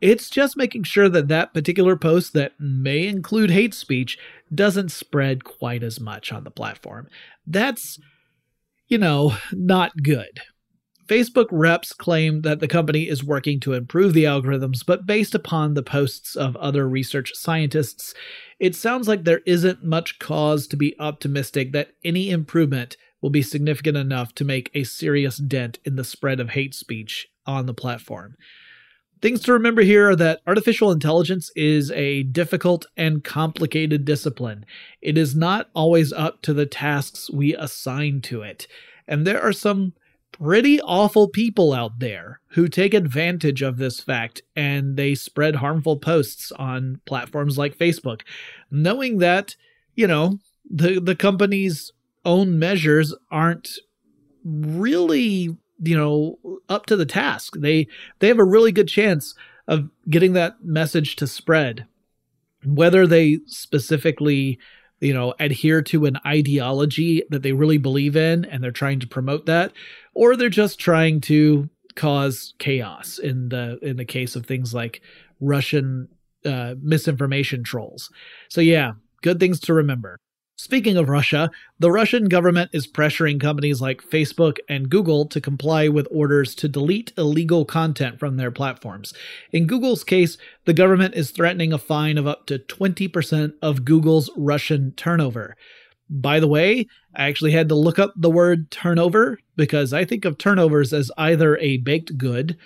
It's 0.00 0.28
just 0.28 0.56
making 0.56 0.84
sure 0.84 1.08
that 1.08 1.28
that 1.28 1.54
particular 1.54 1.96
post 1.96 2.34
that 2.34 2.52
may 2.58 3.06
include 3.06 3.50
hate 3.50 3.74
speech 3.74 4.18
doesn't 4.54 4.90
spread 4.90 5.44
quite 5.44 5.82
as 5.82 5.98
much 5.98 6.32
on 6.32 6.44
the 6.44 6.50
platform. 6.50 7.08
That's, 7.46 7.98
you 8.88 8.98
know, 8.98 9.36
not 9.52 10.02
good. 10.02 10.40
Facebook 11.06 11.46
reps 11.52 11.92
claim 11.92 12.42
that 12.42 12.58
the 12.60 12.68
company 12.68 13.08
is 13.08 13.22
working 13.22 13.60
to 13.60 13.74
improve 13.74 14.12
the 14.12 14.24
algorithms, 14.24 14.84
but 14.84 15.06
based 15.06 15.34
upon 15.34 15.74
the 15.74 15.82
posts 15.82 16.34
of 16.34 16.56
other 16.56 16.88
research 16.88 17.32
scientists, 17.34 18.12
it 18.58 18.74
sounds 18.74 19.06
like 19.06 19.24
there 19.24 19.42
isn't 19.46 19.84
much 19.84 20.18
cause 20.18 20.66
to 20.66 20.76
be 20.76 20.98
optimistic 20.98 21.72
that 21.72 21.92
any 22.04 22.30
improvement 22.30 22.96
will 23.22 23.30
be 23.30 23.42
significant 23.42 23.96
enough 23.96 24.34
to 24.34 24.44
make 24.44 24.70
a 24.74 24.84
serious 24.84 25.36
dent 25.38 25.78
in 25.84 25.96
the 25.96 26.04
spread 26.04 26.40
of 26.40 26.50
hate 26.50 26.74
speech 26.74 27.28
on 27.46 27.66
the 27.66 27.74
platform. 27.74 28.34
Things 29.22 29.40
to 29.42 29.52
remember 29.52 29.82
here 29.82 30.10
are 30.10 30.16
that 30.16 30.40
artificial 30.46 30.92
intelligence 30.92 31.50
is 31.56 31.90
a 31.92 32.24
difficult 32.24 32.86
and 32.96 33.24
complicated 33.24 34.04
discipline. 34.04 34.66
It 35.00 35.16
is 35.16 35.34
not 35.34 35.70
always 35.74 36.12
up 36.12 36.42
to 36.42 36.52
the 36.52 36.66
tasks 36.66 37.30
we 37.30 37.54
assign 37.54 38.20
to 38.22 38.42
it. 38.42 38.66
And 39.08 39.26
there 39.26 39.42
are 39.42 39.52
some 39.52 39.94
pretty 40.32 40.80
awful 40.82 41.28
people 41.28 41.72
out 41.72 41.98
there 41.98 42.40
who 42.48 42.68
take 42.68 42.92
advantage 42.92 43.62
of 43.62 43.78
this 43.78 44.00
fact 44.00 44.42
and 44.54 44.96
they 44.96 45.14
spread 45.14 45.56
harmful 45.56 45.96
posts 45.96 46.52
on 46.52 47.00
platforms 47.06 47.56
like 47.56 47.78
Facebook, 47.78 48.20
knowing 48.70 49.18
that, 49.18 49.56
you 49.94 50.06
know, 50.06 50.38
the, 50.68 51.00
the 51.00 51.16
company's 51.16 51.92
own 52.24 52.58
measures 52.58 53.14
aren't 53.30 53.70
really 54.44 55.56
you 55.80 55.96
know 55.96 56.38
up 56.68 56.86
to 56.86 56.96
the 56.96 57.06
task. 57.06 57.54
They 57.58 57.88
they 58.18 58.28
have 58.28 58.38
a 58.38 58.44
really 58.44 58.72
good 58.72 58.88
chance 58.88 59.34
of 59.68 59.90
getting 60.08 60.32
that 60.34 60.64
message 60.64 61.16
to 61.16 61.26
spread. 61.26 61.86
Whether 62.64 63.06
they 63.06 63.40
specifically 63.46 64.58
you 65.00 65.12
know 65.12 65.34
adhere 65.38 65.82
to 65.82 66.06
an 66.06 66.18
ideology 66.26 67.22
that 67.30 67.42
they 67.42 67.52
really 67.52 67.78
believe 67.78 68.16
in 68.16 68.44
and 68.46 68.62
they're 68.62 68.70
trying 68.70 69.00
to 69.00 69.06
promote 69.06 69.46
that 69.46 69.72
or 70.14 70.36
they're 70.36 70.48
just 70.48 70.78
trying 70.78 71.20
to 71.20 71.68
cause 71.94 72.54
chaos 72.58 73.18
in 73.18 73.48
the 73.50 73.78
in 73.82 73.96
the 73.96 74.04
case 74.04 74.36
of 74.36 74.46
things 74.46 74.74
like 74.74 75.02
russian 75.40 76.08
uh, 76.44 76.74
misinformation 76.80 77.62
trolls. 77.62 78.10
So 78.48 78.60
yeah 78.60 78.92
good 79.22 79.40
things 79.40 79.60
to 79.60 79.74
remember 79.74 80.18
Speaking 80.58 80.96
of 80.96 81.10
Russia, 81.10 81.50
the 81.78 81.90
Russian 81.90 82.28
government 82.28 82.70
is 82.72 82.86
pressuring 82.86 83.38
companies 83.38 83.82
like 83.82 84.00
Facebook 84.00 84.56
and 84.70 84.88
Google 84.88 85.26
to 85.26 85.38
comply 85.38 85.86
with 85.88 86.08
orders 86.10 86.54
to 86.54 86.66
delete 86.66 87.12
illegal 87.18 87.66
content 87.66 88.18
from 88.18 88.38
their 88.38 88.50
platforms. 88.50 89.12
In 89.52 89.66
Google's 89.66 90.02
case, 90.02 90.38
the 90.64 90.72
government 90.72 91.14
is 91.14 91.30
threatening 91.30 91.74
a 91.74 91.78
fine 91.78 92.16
of 92.16 92.26
up 92.26 92.46
to 92.46 92.58
20% 92.58 93.52
of 93.60 93.84
Google's 93.84 94.30
Russian 94.34 94.92
turnover. 94.92 95.56
By 96.08 96.40
the 96.40 96.48
way, 96.48 96.86
I 97.14 97.26
actually 97.28 97.52
had 97.52 97.68
to 97.68 97.74
look 97.74 97.98
up 97.98 98.14
the 98.16 98.30
word 98.30 98.70
turnover 98.70 99.38
because 99.56 99.92
I 99.92 100.06
think 100.06 100.24
of 100.24 100.38
turnovers 100.38 100.94
as 100.94 101.10
either 101.18 101.58
a 101.58 101.76
baked 101.76 102.16
good 102.16 102.56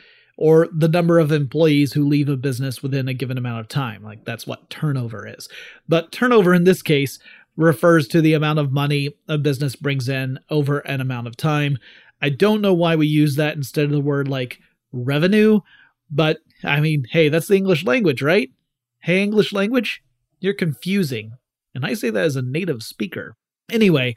or 0.41 0.69
the 0.73 0.89
number 0.89 1.19
of 1.19 1.31
employees 1.31 1.93
who 1.93 2.09
leave 2.09 2.29
a 2.29 2.37
business 2.37 2.83
within 2.83 3.09
a 3.09 3.15
given 3.15 3.37
amount 3.37 3.61
of 3.61 3.69
time. 3.69 4.03
Like 4.03 4.25
that's 4.25 4.47
what 4.47 4.71
turnover 4.71 5.29
is. 5.29 5.51
But 5.87 6.13
turnover 6.13 6.55
in 6.55 6.65
this 6.65 6.81
case 6.81 7.19
refers 7.61 8.09
to 8.09 8.23
the 8.23 8.33
amount 8.33 8.59
of 8.59 8.73
money 8.73 9.15
a 9.29 9.37
business 9.37 9.77
brings 9.77 10.09
in 10.09 10.39
over 10.49 10.79
an 10.81 11.01
amount 11.01 11.27
of 11.27 11.37
time. 11.37 11.77
I 12.23 12.31
don't 12.31 12.63
know 12.63 12.73
why 12.73 12.97
we 12.97 13.07
use 13.07 13.37
that 13.37 13.55
instead 13.55 13.85
of 13.85 13.91
the 13.91 14.01
word 14.01 14.29
like 14.29 14.59
revenue, 14.93 15.61
but 16.11 16.39
I 16.65 16.81
mean, 16.81 17.05
hey, 17.11 17.29
that's 17.29 17.49
the 17.49 17.57
English 17.57 17.85
language, 17.85 18.23
right? 18.23 18.51
Hey, 19.01 19.23
English 19.23 19.53
language, 19.53 20.03
you're 20.41 20.55
confusing. 20.55 21.33
And 21.75 21.85
I 21.85 21.93
say 21.95 22.09
that 22.11 22.25
as 22.25 22.37
a 22.37 22.43
native 22.43 22.83
speaker. 22.83 23.37
Anyway, 23.71 24.15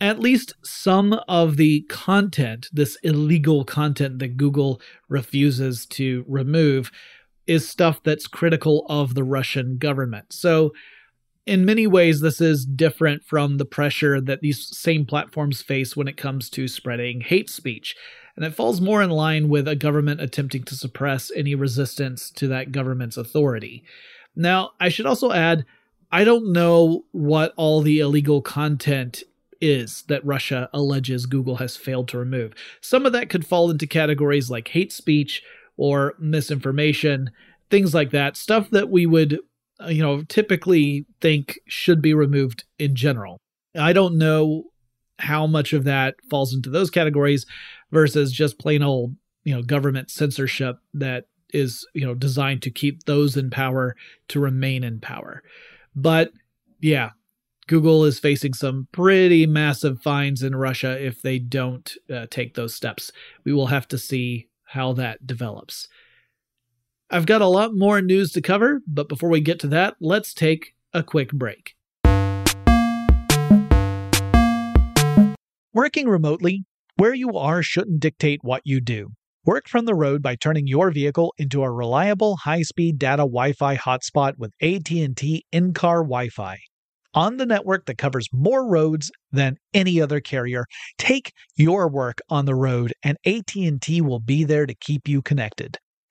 at 0.00 0.18
least 0.18 0.54
some 0.64 1.20
of 1.28 1.56
the 1.56 1.82
content, 1.82 2.68
this 2.72 2.96
illegal 3.04 3.64
content 3.64 4.18
that 4.18 4.36
Google 4.36 4.80
refuses 5.08 5.86
to 5.86 6.24
remove, 6.26 6.90
is 7.46 7.68
stuff 7.68 8.02
that's 8.02 8.26
critical 8.26 8.86
of 8.88 9.14
the 9.14 9.24
Russian 9.24 9.78
government. 9.78 10.32
So 10.32 10.72
in 11.46 11.64
many 11.64 11.86
ways, 11.86 12.20
this 12.20 12.40
is 12.40 12.64
different 12.64 13.24
from 13.24 13.58
the 13.58 13.64
pressure 13.64 14.20
that 14.20 14.40
these 14.40 14.76
same 14.76 15.04
platforms 15.04 15.60
face 15.62 15.96
when 15.96 16.08
it 16.08 16.16
comes 16.16 16.48
to 16.50 16.68
spreading 16.68 17.20
hate 17.20 17.50
speech. 17.50 17.96
And 18.36 18.44
it 18.44 18.54
falls 18.54 18.80
more 18.80 19.02
in 19.02 19.10
line 19.10 19.48
with 19.48 19.66
a 19.68 19.76
government 19.76 20.20
attempting 20.20 20.62
to 20.64 20.76
suppress 20.76 21.30
any 21.34 21.54
resistance 21.54 22.30
to 22.32 22.48
that 22.48 22.72
government's 22.72 23.16
authority. 23.16 23.82
Now, 24.34 24.70
I 24.80 24.88
should 24.88 25.04
also 25.04 25.32
add, 25.32 25.66
I 26.10 26.24
don't 26.24 26.52
know 26.52 27.04
what 27.12 27.52
all 27.56 27.82
the 27.82 28.00
illegal 28.00 28.40
content 28.40 29.22
is 29.60 30.02
that 30.08 30.24
Russia 30.24 30.70
alleges 30.72 31.26
Google 31.26 31.56
has 31.56 31.76
failed 31.76 32.08
to 32.08 32.18
remove. 32.18 32.54
Some 32.80 33.04
of 33.04 33.12
that 33.12 33.28
could 33.28 33.46
fall 33.46 33.70
into 33.70 33.86
categories 33.86 34.50
like 34.50 34.68
hate 34.68 34.92
speech 34.92 35.42
or 35.76 36.14
misinformation, 36.18 37.30
things 37.70 37.94
like 37.94 38.10
that, 38.10 38.36
stuff 38.36 38.70
that 38.70 38.90
we 38.90 39.06
would 39.06 39.38
you 39.88 40.02
know, 40.02 40.22
typically 40.22 41.06
think 41.20 41.58
should 41.66 42.02
be 42.02 42.14
removed 42.14 42.64
in 42.78 42.94
general. 42.94 43.38
I 43.74 43.92
don't 43.92 44.18
know 44.18 44.64
how 45.18 45.46
much 45.46 45.72
of 45.72 45.84
that 45.84 46.16
falls 46.28 46.54
into 46.54 46.70
those 46.70 46.90
categories 46.90 47.46
versus 47.90 48.32
just 48.32 48.58
plain 48.58 48.82
old, 48.82 49.14
you 49.44 49.54
know, 49.54 49.62
government 49.62 50.10
censorship 50.10 50.78
that 50.94 51.26
is, 51.52 51.86
you 51.94 52.04
know, 52.04 52.14
designed 52.14 52.62
to 52.62 52.70
keep 52.70 53.04
those 53.04 53.36
in 53.36 53.50
power 53.50 53.94
to 54.28 54.40
remain 54.40 54.84
in 54.84 55.00
power. 55.00 55.42
But 55.94 56.32
yeah, 56.80 57.10
Google 57.66 58.04
is 58.04 58.18
facing 58.18 58.54
some 58.54 58.88
pretty 58.92 59.46
massive 59.46 60.02
fines 60.02 60.42
in 60.42 60.56
Russia 60.56 61.00
if 61.02 61.22
they 61.22 61.38
don't 61.38 61.94
uh, 62.12 62.26
take 62.30 62.54
those 62.54 62.74
steps. 62.74 63.12
We 63.44 63.52
will 63.52 63.68
have 63.68 63.86
to 63.88 63.98
see 63.98 64.48
how 64.64 64.92
that 64.94 65.26
develops. 65.26 65.88
I've 67.14 67.26
got 67.26 67.42
a 67.42 67.46
lot 67.46 67.72
more 67.74 68.00
news 68.00 68.32
to 68.32 68.40
cover, 68.40 68.80
but 68.86 69.06
before 69.06 69.28
we 69.28 69.42
get 69.42 69.60
to 69.60 69.66
that, 69.68 69.96
let's 70.00 70.32
take 70.32 70.72
a 70.94 71.02
quick 71.02 71.30
break. 71.30 71.74
Working 75.74 76.08
remotely, 76.08 76.64
where 76.96 77.12
you 77.12 77.36
are 77.36 77.62
shouldn't 77.62 78.00
dictate 78.00 78.40
what 78.40 78.62
you 78.64 78.80
do. 78.80 79.10
Work 79.44 79.68
from 79.68 79.84
the 79.84 79.94
road 79.94 80.22
by 80.22 80.36
turning 80.36 80.66
your 80.66 80.90
vehicle 80.90 81.34
into 81.36 81.62
a 81.62 81.70
reliable 81.70 82.36
high-speed 82.36 82.98
data 82.98 83.24
Wi-Fi 83.24 83.76
hotspot 83.76 84.38
with 84.38 84.52
AT&T 84.62 85.44
in-car 85.52 85.98
Wi-Fi. 86.04 86.56
On 87.12 87.36
the 87.36 87.44
network 87.44 87.84
that 87.84 87.98
covers 87.98 88.26
more 88.32 88.66
roads 88.66 89.10
than 89.30 89.58
any 89.74 90.00
other 90.00 90.20
carrier, 90.20 90.64
take 90.96 91.34
your 91.56 91.90
work 91.90 92.20
on 92.30 92.46
the 92.46 92.54
road 92.54 92.94
and 93.02 93.18
AT&T 93.26 94.00
will 94.00 94.20
be 94.20 94.44
there 94.44 94.64
to 94.64 94.74
keep 94.74 95.06
you 95.06 95.20
connected. 95.20 95.76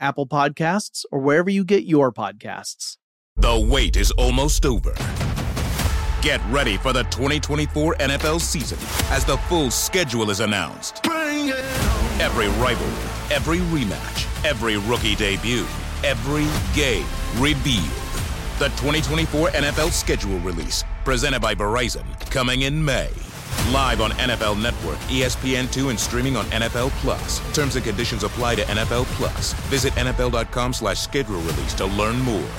Apple 0.00 0.26
Podcasts, 0.26 1.04
or 1.10 1.20
wherever 1.20 1.50
you 1.50 1.64
get 1.64 1.84
your 1.84 2.12
podcasts. 2.12 2.96
The 3.36 3.66
wait 3.70 3.96
is 3.96 4.10
almost 4.12 4.64
over. 4.64 4.94
Get 6.22 6.40
ready 6.48 6.76
for 6.76 6.92
the 6.92 7.02
2024 7.04 7.96
NFL 7.96 8.40
season 8.40 8.78
as 9.12 9.24
the 9.24 9.36
full 9.48 9.70
schedule 9.70 10.30
is 10.30 10.40
announced. 10.40 11.04
Every 11.06 12.46
rivalry, 12.62 13.34
every 13.34 13.58
rematch, 13.58 14.44
every 14.44 14.78
rookie 14.78 15.16
debut, 15.16 15.66
every 16.02 16.46
game 16.74 17.06
revealed. 17.36 17.84
The 18.58 18.70
2024 18.76 19.48
NFL 19.50 19.90
schedule 19.90 20.38
release, 20.38 20.84
presented 21.04 21.42
by 21.42 21.54
Verizon, 21.54 22.04
coming 22.30 22.62
in 22.62 22.82
May. 22.82 23.10
Live 23.72 24.00
on 24.00 24.10
NFL 24.12 24.60
Network, 24.62 24.98
ESPN2, 25.08 25.90
and 25.90 25.98
streaming 25.98 26.36
on 26.36 26.44
NFL 26.46 26.90
Plus. 27.00 27.40
Terms 27.54 27.76
and 27.76 27.84
conditions 27.84 28.22
apply 28.22 28.56
to 28.56 28.62
NFL 28.62 29.04
Plus. 29.16 29.54
Visit 29.70 29.92
NFL.com 29.94 30.72
slash 30.72 31.00
schedule 31.00 31.40
release 31.40 31.74
to 31.74 31.86
learn 31.86 32.18
more. 32.20 32.50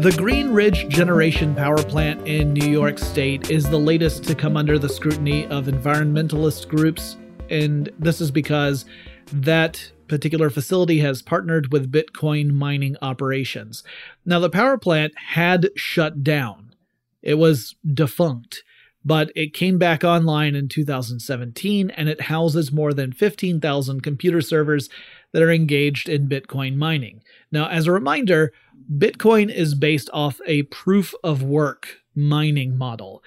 The 0.00 0.12
Greenidge 0.12 0.88
Generation 0.88 1.54
Power 1.54 1.82
Plant 1.82 2.26
in 2.26 2.54
New 2.54 2.70
York 2.70 2.98
State 2.98 3.50
is 3.50 3.68
the 3.68 3.78
latest 3.78 4.24
to 4.24 4.34
come 4.34 4.56
under 4.56 4.78
the 4.78 4.88
scrutiny 4.88 5.46
of 5.48 5.66
environmentalist 5.66 6.68
groups, 6.68 7.18
and 7.50 7.90
this 7.98 8.22
is 8.22 8.30
because 8.30 8.86
that 9.30 9.92
particular 10.10 10.50
facility 10.50 10.98
has 10.98 11.22
partnered 11.22 11.72
with 11.72 11.92
Bitcoin 11.92 12.50
mining 12.50 12.96
operations. 13.00 13.84
Now, 14.26 14.40
the 14.40 14.50
power 14.50 14.76
plant 14.76 15.12
had 15.16 15.70
shut 15.76 16.24
down, 16.24 16.74
it 17.22 17.34
was 17.34 17.76
defunct, 17.86 18.64
but 19.04 19.30
it 19.36 19.54
came 19.54 19.78
back 19.78 20.02
online 20.02 20.56
in 20.56 20.68
2017 20.68 21.90
and 21.90 22.08
it 22.08 22.22
houses 22.22 22.72
more 22.72 22.92
than 22.92 23.12
15,000 23.12 24.02
computer 24.02 24.40
servers 24.40 24.90
that 25.32 25.42
are 25.42 25.50
engaged 25.52 26.08
in 26.08 26.28
Bitcoin 26.28 26.74
mining. 26.74 27.22
Now, 27.52 27.68
as 27.68 27.86
a 27.86 27.92
reminder, 27.92 28.52
Bitcoin 28.92 29.48
is 29.48 29.76
based 29.76 30.10
off 30.12 30.40
a 30.44 30.64
proof 30.64 31.14
of 31.22 31.42
work 31.42 32.00
mining 32.16 32.76
model. 32.76 33.22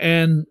And 0.00 0.46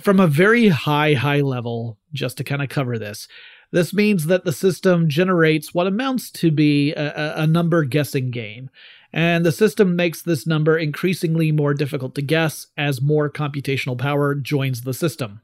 from 0.00 0.20
a 0.20 0.26
very 0.26 0.68
high, 0.68 1.12
high 1.12 1.42
level, 1.42 1.98
just 2.14 2.38
to 2.38 2.44
kind 2.44 2.62
of 2.62 2.70
cover 2.70 2.98
this, 2.98 3.28
this 3.72 3.92
means 3.92 4.26
that 4.26 4.44
the 4.44 4.52
system 4.52 5.08
generates 5.08 5.74
what 5.74 5.86
amounts 5.86 6.30
to 6.32 6.50
be 6.50 6.92
a, 6.92 7.42
a 7.42 7.46
number 7.46 7.84
guessing 7.84 8.30
game. 8.30 8.70
And 9.12 9.46
the 9.46 9.52
system 9.52 9.96
makes 9.96 10.22
this 10.22 10.46
number 10.46 10.76
increasingly 10.76 11.52
more 11.52 11.74
difficult 11.74 12.14
to 12.16 12.22
guess 12.22 12.66
as 12.76 13.00
more 13.00 13.30
computational 13.30 13.98
power 13.98 14.34
joins 14.34 14.82
the 14.82 14.94
system. 14.94 15.40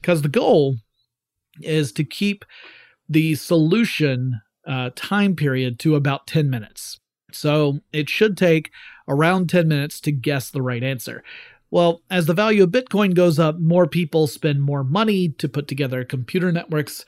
Because 0.00 0.22
the 0.22 0.28
goal 0.28 0.76
is 1.62 1.92
to 1.92 2.04
keep 2.04 2.44
the 3.08 3.34
solution 3.36 4.40
uh, 4.66 4.90
time 4.94 5.36
period 5.36 5.78
to 5.80 5.94
about 5.94 6.26
10 6.26 6.50
minutes. 6.50 6.98
So 7.32 7.80
it 7.92 8.08
should 8.08 8.36
take 8.36 8.70
around 9.08 9.48
10 9.48 9.68
minutes 9.68 10.00
to 10.00 10.12
guess 10.12 10.50
the 10.50 10.62
right 10.62 10.82
answer. 10.82 11.22
Well, 11.70 12.02
as 12.10 12.26
the 12.26 12.34
value 12.34 12.62
of 12.64 12.70
Bitcoin 12.70 13.14
goes 13.14 13.38
up, 13.38 13.58
more 13.58 13.86
people 13.86 14.26
spend 14.26 14.62
more 14.62 14.84
money 14.84 15.28
to 15.30 15.48
put 15.48 15.68
together 15.68 16.04
computer 16.04 16.52
networks 16.52 17.04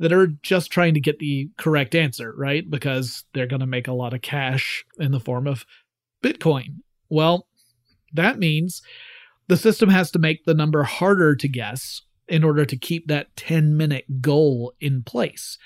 that 0.00 0.12
are 0.12 0.28
just 0.42 0.72
trying 0.72 0.94
to 0.94 1.00
get 1.00 1.18
the 1.18 1.50
correct 1.58 1.94
answer, 1.94 2.34
right? 2.36 2.68
Because 2.68 3.24
they're 3.34 3.46
going 3.46 3.60
to 3.60 3.66
make 3.66 3.86
a 3.86 3.92
lot 3.92 4.14
of 4.14 4.22
cash 4.22 4.84
in 4.98 5.12
the 5.12 5.20
form 5.20 5.46
of 5.46 5.66
Bitcoin. 6.24 6.78
Well, 7.10 7.46
that 8.14 8.38
means 8.38 8.82
the 9.46 9.58
system 9.58 9.90
has 9.90 10.10
to 10.12 10.18
make 10.18 10.44
the 10.44 10.54
number 10.54 10.84
harder 10.84 11.36
to 11.36 11.48
guess 11.48 12.02
in 12.26 12.42
order 12.42 12.64
to 12.64 12.76
keep 12.78 13.08
that 13.08 13.36
10 13.36 13.76
minute 13.76 14.22
goal 14.22 14.72
in 14.80 15.02
place. 15.02 15.58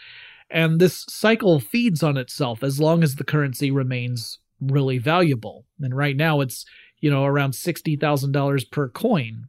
And 0.51 0.81
this 0.81 1.07
cycle 1.09 1.61
feeds 1.61 2.03
on 2.03 2.17
itself 2.17 2.65
as 2.65 2.81
long 2.81 3.05
as 3.05 3.15
the 3.15 3.25
currency 3.25 3.71
remains 3.71 4.41
really 4.61 4.99
valuable. 4.99 5.65
And 5.81 5.97
right 5.97 6.17
now 6.17 6.41
it's, 6.41 6.65
you 6.99 7.11
know, 7.11 7.25
around 7.25 7.53
$60,000 7.53 8.71
per 8.71 8.89
coin. 8.89 9.47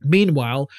Meanwhile, 0.00 0.70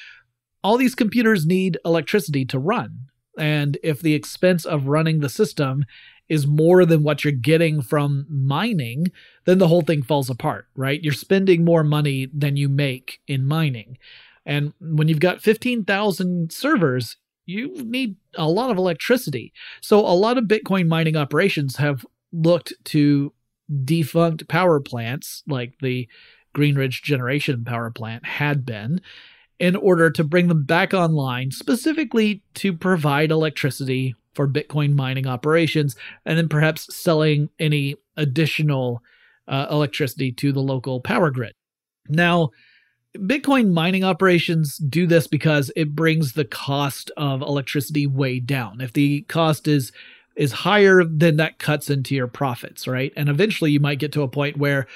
all 0.64 0.76
these 0.76 0.96
computers 0.96 1.46
need 1.46 1.78
electricity 1.84 2.44
to 2.46 2.58
run. 2.58 3.06
And 3.36 3.78
if 3.82 4.00
the 4.00 4.14
expense 4.14 4.64
of 4.64 4.86
running 4.86 5.20
the 5.20 5.28
system 5.28 5.84
is 6.28 6.46
more 6.46 6.84
than 6.84 7.02
what 7.02 7.22
you're 7.22 7.32
getting 7.32 7.80
from 7.82 8.26
mining, 8.28 9.06
then 9.44 9.58
the 9.58 9.68
whole 9.68 9.82
thing 9.82 10.02
falls 10.02 10.28
apart, 10.28 10.66
right? 10.74 11.02
You're 11.02 11.12
spending 11.12 11.64
more 11.64 11.84
money 11.84 12.28
than 12.32 12.56
you 12.56 12.68
make 12.68 13.20
in 13.28 13.46
mining. 13.46 13.98
And 14.44 14.72
when 14.80 15.08
you've 15.08 15.20
got 15.20 15.40
15,000 15.40 16.52
servers, 16.52 17.16
you 17.46 17.72
need 17.84 18.16
a 18.36 18.48
lot 18.48 18.70
of 18.70 18.76
electricity. 18.76 19.52
So 19.80 20.00
a 20.00 20.14
lot 20.14 20.38
of 20.38 20.44
Bitcoin 20.44 20.88
mining 20.88 21.16
operations 21.16 21.76
have 21.76 22.04
looked 22.32 22.72
to 22.86 23.32
defunct 23.84 24.48
power 24.48 24.80
plants 24.80 25.42
like 25.46 25.74
the 25.80 26.08
Greenidge 26.56 27.02
Generation 27.02 27.64
Power 27.64 27.90
Plant 27.90 28.24
had 28.24 28.64
been 28.64 29.00
in 29.58 29.76
order 29.76 30.10
to 30.10 30.24
bring 30.24 30.48
them 30.48 30.64
back 30.64 30.92
online, 30.92 31.50
specifically 31.50 32.42
to 32.54 32.72
provide 32.72 33.30
electricity 33.30 34.14
for 34.34 34.46
Bitcoin 34.46 34.94
mining 34.94 35.26
operations, 35.26 35.96
and 36.24 36.36
then 36.36 36.48
perhaps 36.48 36.94
selling 36.94 37.48
any 37.58 37.96
additional 38.16 39.02
uh, 39.48 39.66
electricity 39.70 40.30
to 40.32 40.52
the 40.52 40.60
local 40.60 41.00
power 41.00 41.30
grid. 41.30 41.52
Now, 42.08 42.50
Bitcoin 43.16 43.72
mining 43.72 44.04
operations 44.04 44.76
do 44.76 45.06
this 45.06 45.26
because 45.26 45.70
it 45.74 45.94
brings 45.94 46.32
the 46.32 46.44
cost 46.44 47.10
of 47.16 47.40
electricity 47.40 48.06
way 48.06 48.40
down. 48.40 48.80
If 48.80 48.92
the 48.92 49.22
cost 49.22 49.66
is 49.66 49.92
is 50.36 50.52
higher, 50.52 51.02
then 51.02 51.38
that 51.38 51.58
cuts 51.58 51.88
into 51.88 52.14
your 52.14 52.26
profits, 52.26 52.86
right? 52.86 53.10
And 53.16 53.30
eventually 53.30 53.70
you 53.70 53.80
might 53.80 53.98
get 53.98 54.12
to 54.12 54.22
a 54.22 54.28
point 54.28 54.58
where 54.58 54.86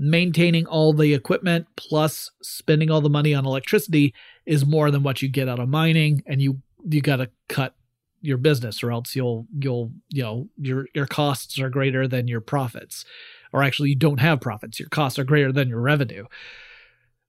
maintaining 0.00 0.66
all 0.66 0.94
the 0.94 1.12
equipment 1.12 1.66
plus 1.76 2.30
spending 2.42 2.90
all 2.90 3.02
the 3.02 3.10
money 3.10 3.34
on 3.34 3.44
electricity 3.44 4.14
is 4.46 4.64
more 4.64 4.90
than 4.90 5.02
what 5.02 5.20
you 5.20 5.28
get 5.28 5.46
out 5.46 5.60
of 5.60 5.68
mining 5.68 6.22
and 6.26 6.40
you 6.40 6.58
you 6.88 7.02
got 7.02 7.16
to 7.16 7.28
cut 7.50 7.74
your 8.22 8.38
business 8.38 8.82
or 8.82 8.92
else 8.92 9.14
you'll 9.14 9.46
you'll 9.58 9.92
you 10.08 10.22
know 10.22 10.48
your 10.56 10.86
your 10.94 11.06
costs 11.06 11.58
are 11.60 11.68
greater 11.68 12.08
than 12.08 12.28
your 12.28 12.40
profits. 12.40 13.04
Or 13.52 13.62
actually 13.62 13.90
you 13.90 13.96
don't 13.96 14.20
have 14.20 14.40
profits. 14.40 14.80
Your 14.80 14.88
costs 14.88 15.18
are 15.18 15.24
greater 15.24 15.52
than 15.52 15.68
your 15.68 15.80
revenue. 15.80 16.24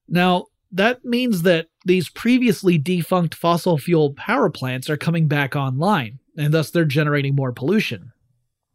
Now 0.07 0.45
that 0.71 1.03
means 1.03 1.41
that 1.41 1.67
these 1.83 2.07
previously 2.07 2.77
defunct 2.77 3.35
fossil 3.35 3.77
fuel 3.79 4.13
power 4.13 4.49
plants 4.49 4.89
are 4.89 4.95
coming 4.95 5.27
back 5.27 5.57
online 5.57 6.19
and 6.37 6.53
thus 6.53 6.71
they're 6.71 6.85
generating 6.85 7.35
more 7.35 7.51
pollution 7.51 8.13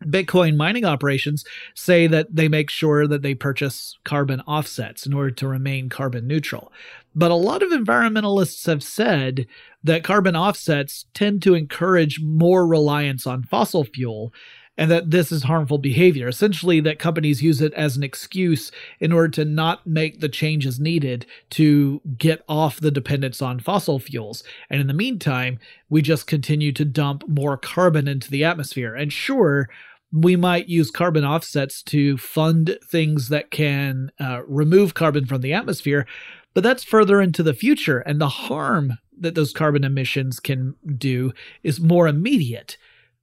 Bitcoin 0.04 0.56
mining 0.56 0.84
operations 0.84 1.44
say 1.74 2.06
that 2.06 2.34
they 2.34 2.48
make 2.48 2.70
sure 2.70 3.06
that 3.06 3.22
they 3.22 3.34
purchase 3.34 3.98
carbon 4.04 4.40
offsets 4.42 5.06
in 5.06 5.14
order 5.14 5.30
to 5.30 5.48
remain 5.48 5.88
carbon 5.88 6.26
neutral. 6.26 6.72
But 7.14 7.30
a 7.30 7.34
lot 7.34 7.62
of 7.62 7.70
environmentalists 7.70 8.66
have 8.66 8.82
said 8.82 9.46
that 9.82 10.04
carbon 10.04 10.36
offsets 10.36 11.06
tend 11.14 11.42
to 11.42 11.54
encourage 11.54 12.20
more 12.20 12.66
reliance 12.66 13.26
on 13.26 13.42
fossil 13.42 13.84
fuel 13.84 14.32
and 14.78 14.90
that 14.90 15.10
this 15.10 15.32
is 15.32 15.44
harmful 15.44 15.78
behavior. 15.78 16.28
Essentially, 16.28 16.80
that 16.80 16.98
companies 16.98 17.42
use 17.42 17.60
it 17.60 17.72
as 17.74 17.96
an 17.96 18.02
excuse 18.02 18.70
in 19.00 19.12
order 19.12 19.28
to 19.28 19.44
not 19.44 19.86
make 19.86 20.20
the 20.20 20.28
changes 20.28 20.78
needed 20.78 21.26
to 21.50 22.00
get 22.18 22.42
off 22.48 22.80
the 22.80 22.90
dependence 22.90 23.40
on 23.40 23.60
fossil 23.60 23.98
fuels. 23.98 24.42
And 24.68 24.80
in 24.80 24.86
the 24.86 24.94
meantime, 24.94 25.58
we 25.88 26.02
just 26.02 26.26
continue 26.26 26.72
to 26.72 26.84
dump 26.84 27.26
more 27.28 27.56
carbon 27.56 28.06
into 28.06 28.30
the 28.30 28.44
atmosphere. 28.44 28.94
And 28.94 29.12
sure, 29.12 29.68
we 30.12 30.36
might 30.36 30.68
use 30.68 30.90
carbon 30.90 31.24
offsets 31.24 31.82
to 31.82 32.16
fund 32.16 32.78
things 32.84 33.28
that 33.28 33.50
can 33.50 34.10
uh, 34.20 34.42
remove 34.46 34.94
carbon 34.94 35.26
from 35.26 35.40
the 35.40 35.52
atmosphere, 35.52 36.06
but 36.54 36.62
that's 36.62 36.84
further 36.84 37.20
into 37.20 37.42
the 37.42 37.54
future. 37.54 37.98
And 38.00 38.20
the 38.20 38.28
harm 38.28 38.98
that 39.18 39.34
those 39.34 39.52
carbon 39.52 39.84
emissions 39.84 40.40
can 40.40 40.74
do 40.96 41.32
is 41.62 41.80
more 41.80 42.06
immediate. 42.06 42.76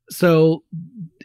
So, 0.09 0.63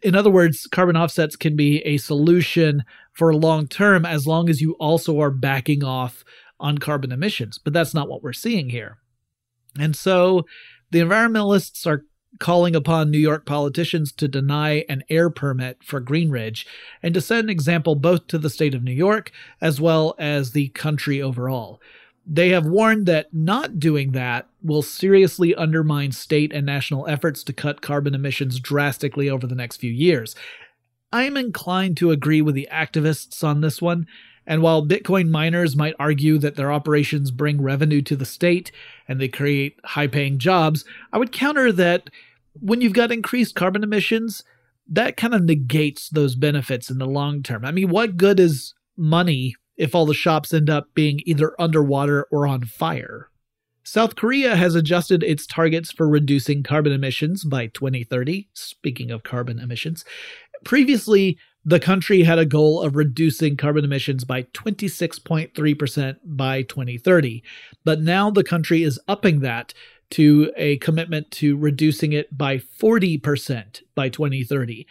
in 0.02 0.14
other 0.14 0.30
words, 0.30 0.66
carbon 0.66 0.96
offsets 0.96 1.36
can 1.36 1.56
be 1.56 1.78
a 1.78 1.96
solution 1.96 2.84
for 3.12 3.34
long 3.34 3.66
term 3.66 4.04
as 4.04 4.26
long 4.26 4.48
as 4.48 4.60
you 4.60 4.72
also 4.74 5.20
are 5.20 5.30
backing 5.30 5.84
off 5.84 6.24
on 6.60 6.78
carbon 6.78 7.12
emissions. 7.12 7.58
But 7.58 7.72
that's 7.72 7.94
not 7.94 8.08
what 8.08 8.22
we're 8.22 8.32
seeing 8.32 8.70
here. 8.70 8.98
And 9.78 9.94
so 9.94 10.46
the 10.90 11.00
environmentalists 11.00 11.86
are 11.86 12.04
calling 12.38 12.76
upon 12.76 13.10
New 13.10 13.18
York 13.18 13.46
politicians 13.46 14.12
to 14.12 14.28
deny 14.28 14.84
an 14.88 15.02
air 15.08 15.30
permit 15.30 15.82
for 15.82 16.00
Greenidge 16.00 16.66
and 17.02 17.14
to 17.14 17.20
set 17.20 17.40
an 17.40 17.50
example 17.50 17.94
both 17.94 18.26
to 18.28 18.38
the 18.38 18.50
state 18.50 18.74
of 18.74 18.82
New 18.82 18.92
York 18.92 19.32
as 19.60 19.80
well 19.80 20.14
as 20.18 20.52
the 20.52 20.68
country 20.68 21.20
overall. 21.22 21.80
They 22.30 22.50
have 22.50 22.66
warned 22.66 23.06
that 23.06 23.32
not 23.32 23.80
doing 23.80 24.12
that 24.12 24.48
will 24.62 24.82
seriously 24.82 25.54
undermine 25.54 26.12
state 26.12 26.52
and 26.52 26.66
national 26.66 27.08
efforts 27.08 27.42
to 27.44 27.54
cut 27.54 27.80
carbon 27.80 28.14
emissions 28.14 28.60
drastically 28.60 29.30
over 29.30 29.46
the 29.46 29.54
next 29.54 29.78
few 29.78 29.90
years. 29.90 30.36
I'm 31.10 31.38
inclined 31.38 31.96
to 31.96 32.10
agree 32.10 32.42
with 32.42 32.54
the 32.54 32.68
activists 32.70 33.42
on 33.42 33.62
this 33.62 33.80
one, 33.80 34.06
and 34.46 34.60
while 34.60 34.86
Bitcoin 34.86 35.30
miners 35.30 35.74
might 35.74 35.94
argue 35.98 36.36
that 36.36 36.56
their 36.56 36.70
operations 36.70 37.30
bring 37.30 37.62
revenue 37.62 38.02
to 38.02 38.14
the 38.16 38.26
state 38.26 38.72
and 39.08 39.18
they 39.18 39.28
create 39.28 39.80
high 39.84 40.06
paying 40.06 40.38
jobs, 40.38 40.84
I 41.10 41.16
would 41.16 41.32
counter 41.32 41.72
that 41.72 42.10
when 42.60 42.82
you've 42.82 42.92
got 42.92 43.10
increased 43.10 43.54
carbon 43.54 43.82
emissions, 43.82 44.44
that 44.86 45.16
kind 45.16 45.34
of 45.34 45.44
negates 45.44 46.10
those 46.10 46.34
benefits 46.34 46.90
in 46.90 46.98
the 46.98 47.06
long 47.06 47.42
term. 47.42 47.64
I 47.64 47.72
mean, 47.72 47.88
what 47.88 48.18
good 48.18 48.38
is 48.38 48.74
money 48.98 49.54
if 49.78 49.94
all 49.94 50.04
the 50.04 50.12
shops 50.12 50.52
end 50.52 50.68
up 50.68 50.92
being 50.92 51.20
either 51.24 51.58
underwater 51.58 52.26
or 52.30 52.46
on 52.46 52.64
fire. 52.64 53.30
South 53.84 54.16
Korea 54.16 54.54
has 54.54 54.74
adjusted 54.74 55.22
its 55.22 55.46
targets 55.46 55.90
for 55.90 56.06
reducing 56.06 56.62
carbon 56.62 56.92
emissions 56.92 57.42
by 57.44 57.68
2030. 57.68 58.50
Speaking 58.52 59.10
of 59.10 59.22
carbon 59.22 59.58
emissions, 59.58 60.04
previously 60.62 61.38
the 61.64 61.80
country 61.80 62.22
had 62.22 62.38
a 62.38 62.44
goal 62.44 62.82
of 62.82 62.96
reducing 62.96 63.56
carbon 63.56 63.84
emissions 63.84 64.24
by 64.24 64.42
26.3% 64.42 66.16
by 66.24 66.62
2030, 66.62 67.42
but 67.84 68.00
now 68.00 68.30
the 68.30 68.44
country 68.44 68.82
is 68.82 69.00
upping 69.08 69.40
that 69.40 69.72
to 70.10 70.52
a 70.56 70.76
commitment 70.78 71.30
to 71.30 71.56
reducing 71.56 72.12
it 72.12 72.36
by 72.36 72.58
40% 72.58 73.82
by 73.94 74.08
2030, 74.08 74.86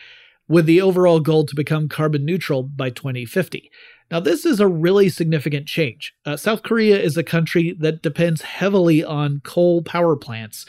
with 0.47 0.65
the 0.65 0.81
overall 0.81 1.19
goal 1.19 1.45
to 1.45 1.55
become 1.55 1.89
carbon 1.89 2.25
neutral 2.25 2.63
by 2.63 2.89
2050. 2.89 3.71
Now, 4.09 4.21
this 4.21 4.45
is 4.45 4.59
a 4.59 4.67
really 4.67 5.09
significant 5.09 5.67
change. 5.67 6.13
Uh, 6.25 6.37
South 6.37 6.63
Korea 6.63 6.97
is 6.97 7.17
a 7.17 7.23
country 7.23 7.75
that 7.79 8.01
depends 8.01 8.41
heavily 8.41 9.03
on 9.03 9.41
coal 9.43 9.81
power 9.81 10.15
plants. 10.15 10.65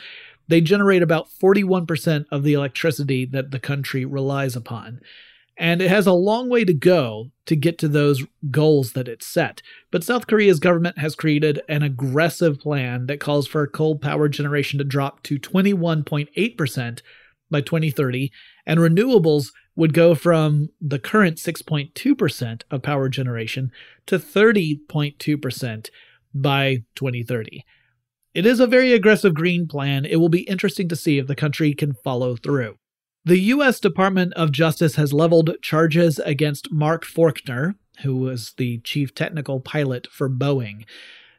They 0.48 0.60
generate 0.60 1.02
about 1.02 1.28
41% 1.30 2.24
of 2.32 2.42
the 2.42 2.54
electricity 2.54 3.24
that 3.26 3.50
the 3.50 3.60
country 3.60 4.04
relies 4.04 4.56
upon. 4.56 5.00
And 5.56 5.82
it 5.82 5.90
has 5.90 6.06
a 6.06 6.12
long 6.12 6.48
way 6.48 6.64
to 6.64 6.72
go 6.72 7.30
to 7.46 7.56
get 7.56 7.78
to 7.78 7.88
those 7.88 8.24
goals 8.50 8.92
that 8.92 9.08
it 9.08 9.22
set. 9.22 9.60
But 9.90 10.04
South 10.04 10.26
Korea's 10.26 10.60
government 10.60 10.98
has 10.98 11.16
created 11.16 11.60
an 11.68 11.82
aggressive 11.82 12.60
plan 12.60 13.06
that 13.06 13.20
calls 13.20 13.46
for 13.46 13.66
coal 13.66 13.98
power 13.98 14.28
generation 14.28 14.78
to 14.78 14.84
drop 14.84 15.22
to 15.24 15.38
21.8% 15.38 17.00
by 17.50 17.60
2030, 17.60 18.30
and 18.68 18.78
renewables 18.78 19.50
would 19.74 19.94
go 19.94 20.14
from 20.14 20.68
the 20.80 20.98
current 20.98 21.38
6.2% 21.38 22.62
of 22.70 22.82
power 22.82 23.08
generation 23.08 23.72
to 24.06 24.18
30.2% 24.18 25.90
by 26.34 26.84
2030. 26.94 27.64
It 28.34 28.44
is 28.44 28.60
a 28.60 28.66
very 28.66 28.92
aggressive 28.92 29.34
green 29.34 29.66
plan. 29.66 30.04
It 30.04 30.16
will 30.16 30.28
be 30.28 30.42
interesting 30.42 30.88
to 30.90 30.96
see 30.96 31.18
if 31.18 31.26
the 31.26 31.34
country 31.34 31.72
can 31.72 31.94
follow 32.04 32.36
through. 32.36 32.76
The 33.24 33.38
U.S. 33.38 33.80
Department 33.80 34.34
of 34.34 34.52
Justice 34.52 34.96
has 34.96 35.12
leveled 35.12 35.56
charges 35.62 36.18
against 36.18 36.70
Mark 36.70 37.04
Forkner, 37.04 37.74
who 38.02 38.16
was 38.16 38.52
the 38.58 38.78
chief 38.78 39.14
technical 39.14 39.60
pilot 39.60 40.06
for 40.10 40.28
Boeing. 40.28 40.84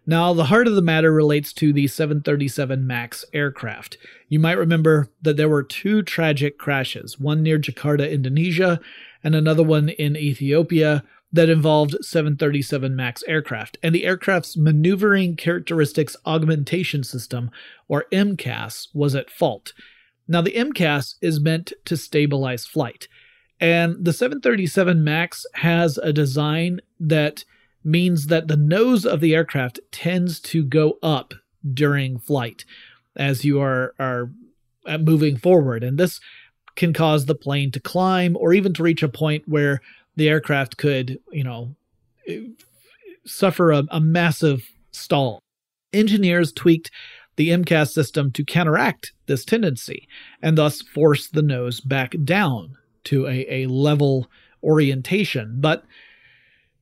Now, 0.10 0.34
the 0.34 0.46
heart 0.46 0.66
of 0.68 0.74
the 0.74 0.82
matter 0.82 1.12
relates 1.14 1.54
to 1.54 1.72
the 1.72 1.86
737 1.86 2.88
MAX 2.88 3.26
aircraft. 3.32 3.96
You 4.28 4.40
might 4.40 4.58
remember 4.58 5.10
that 5.22 5.38
there 5.38 5.48
were 5.48 5.62
two 5.62 6.02
tragic 6.02 6.58
crashes, 6.58 7.20
one 7.20 7.44
near 7.44 7.60
Jakarta, 7.60 8.12
Indonesia, 8.12 8.80
and 9.24 9.36
another 9.36 9.62
one 9.62 9.90
in 9.90 10.18
Ethiopia 10.18 11.04
that 11.32 11.48
involved 11.48 11.96
737 12.02 12.96
MAX 12.96 13.22
aircraft. 13.28 13.78
And 13.84 13.94
the 13.94 14.04
aircraft's 14.04 14.58
maneuvering 14.58 15.36
characteristics 15.36 16.18
augmentation 16.26 17.04
system, 17.04 17.52
or 17.88 18.06
MCAS, 18.12 18.88
was 18.96 19.14
at 19.14 19.30
fault. 19.30 19.74
Now, 20.28 20.42
the 20.42 20.54
MCAS 20.54 21.18
is 21.22 21.40
meant 21.40 21.72
to 21.86 21.96
stabilize 21.96 22.66
flight. 22.66 23.08
And 23.60 24.04
the 24.04 24.14
737 24.14 25.04
MAX 25.04 25.46
has 25.54 26.00
a 26.00 26.12
design 26.12 26.80
that 27.00 27.46
means 27.84 28.28
that 28.28 28.48
the 28.48 28.58
nose 28.58 29.06
of 29.06 29.20
the 29.20 29.34
aircraft 29.34 29.80
tends 29.92 30.40
to 30.40 30.64
go 30.64 30.98
up 31.02 31.34
during 31.74 32.20
flight 32.20 32.66
as 33.16 33.44
you 33.44 33.60
are 33.60 33.94
are 34.00 34.32
uh, 34.86 34.98
moving 34.98 35.38
forward. 35.38 35.84
And 35.84 35.98
this 35.98 36.20
can 36.76 36.94
cause 36.94 37.26
the 37.26 37.36
plane 37.36 37.72
to 37.72 37.80
climb 37.80 38.38
or 38.38 38.54
even 38.54 38.74
to 38.74 38.84
reach 38.84 39.04
a 39.04 39.10
point 39.10 39.48
where 39.48 39.82
the 40.16 40.30
aircraft 40.30 40.78
could 40.78 41.20
you 41.32 41.44
know 41.44 41.76
suffer 43.26 43.72
a, 43.72 43.84
a 43.92 44.00
massive 44.00 44.68
stall. 44.92 45.42
Engineers 45.92 46.52
tweaked 46.52 46.92
the 47.36 47.50
MCAS 47.50 47.92
system 47.92 48.32
to 48.32 48.44
counteract 48.44 49.14
this 49.28 49.46
tendency 49.46 50.08
and 50.42 50.58
thus 50.58 50.82
force 50.82 51.28
the 51.28 51.42
nose 51.42 51.80
back 51.80 52.14
down 52.24 52.76
to 53.06 53.28
a, 53.28 53.46
a 53.50 53.68
level 53.68 54.30
orientation. 54.62 55.56
But 55.60 55.84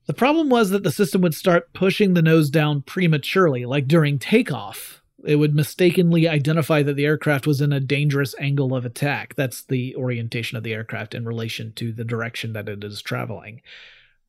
the 0.08 0.14
problem 0.14 0.50
was 0.50 0.70
that 0.72 0.84
the 0.84 0.92
system 0.92 1.22
would 1.22 1.36
start 1.36 1.74
pushing 1.74 2.14
the 2.14 2.22
nose 2.22 2.50
down 2.50 2.82
prematurely, 2.82 3.66
like 3.66 3.88
during 3.88 4.18
takeoff. 4.18 5.02
It 5.26 5.36
would 5.36 5.54
mistakenly 5.54 6.28
identify 6.28 6.82
that 6.84 6.96
the 6.96 7.06
aircraft 7.06 7.46
was 7.46 7.60
in 7.60 7.74
a 7.74 7.82
dangerous 7.82 8.34
angle 8.40 8.74
of 8.74 8.86
attack. 8.86 9.36
That's 9.36 9.64
the 9.64 9.96
orientation 9.96 10.58
of 10.58 10.64
the 10.64 10.74
aircraft 10.74 11.14
in 11.14 11.26
relation 11.26 11.74
to 11.74 11.92
the 11.92 12.06
direction 12.06 12.54
that 12.54 12.70
it 12.70 12.84
is 12.84 13.02
traveling. 13.02 13.62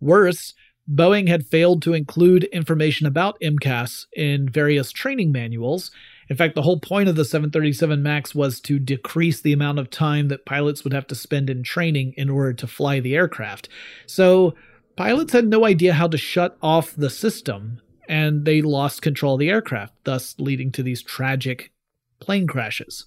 Worse, 0.00 0.54
Boeing 0.90 1.28
had 1.28 1.46
failed 1.46 1.82
to 1.82 1.92
include 1.92 2.44
information 2.44 3.06
about 3.06 3.40
MCAS 3.40 4.06
in 4.16 4.48
various 4.48 4.90
training 4.90 5.30
manuals. 5.30 5.90
In 6.28 6.36
fact, 6.36 6.54
the 6.54 6.62
whole 6.62 6.80
point 6.80 7.08
of 7.08 7.16
the 7.16 7.24
737 7.24 8.02
MAX 8.02 8.34
was 8.34 8.58
to 8.60 8.78
decrease 8.78 9.40
the 9.40 9.52
amount 9.52 9.78
of 9.78 9.90
time 9.90 10.28
that 10.28 10.46
pilots 10.46 10.84
would 10.84 10.92
have 10.92 11.06
to 11.08 11.14
spend 11.14 11.50
in 11.50 11.62
training 11.62 12.14
in 12.16 12.30
order 12.30 12.54
to 12.54 12.66
fly 12.66 13.00
the 13.00 13.14
aircraft. 13.14 13.68
So, 14.06 14.54
pilots 14.98 15.32
had 15.32 15.46
no 15.46 15.64
idea 15.64 15.92
how 15.92 16.08
to 16.08 16.18
shut 16.18 16.58
off 16.60 16.92
the 16.96 17.08
system, 17.08 17.80
and 18.08 18.44
they 18.44 18.60
lost 18.60 19.00
control 19.00 19.34
of 19.34 19.38
the 19.38 19.48
aircraft, 19.48 19.94
thus 20.02 20.34
leading 20.40 20.72
to 20.72 20.82
these 20.82 21.04
tragic 21.04 21.70
plane 22.18 22.48
crashes. 22.48 23.06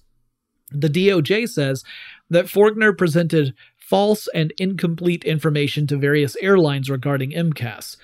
The 0.70 0.88
DOJ 0.88 1.50
says 1.50 1.84
that 2.30 2.46
Forkner 2.46 2.96
presented 2.96 3.52
false 3.76 4.26
and 4.34 4.54
incomplete 4.56 5.22
information 5.24 5.86
to 5.88 5.98
various 5.98 6.34
airlines 6.36 6.88
regarding 6.88 7.32
MCAS. 7.32 7.98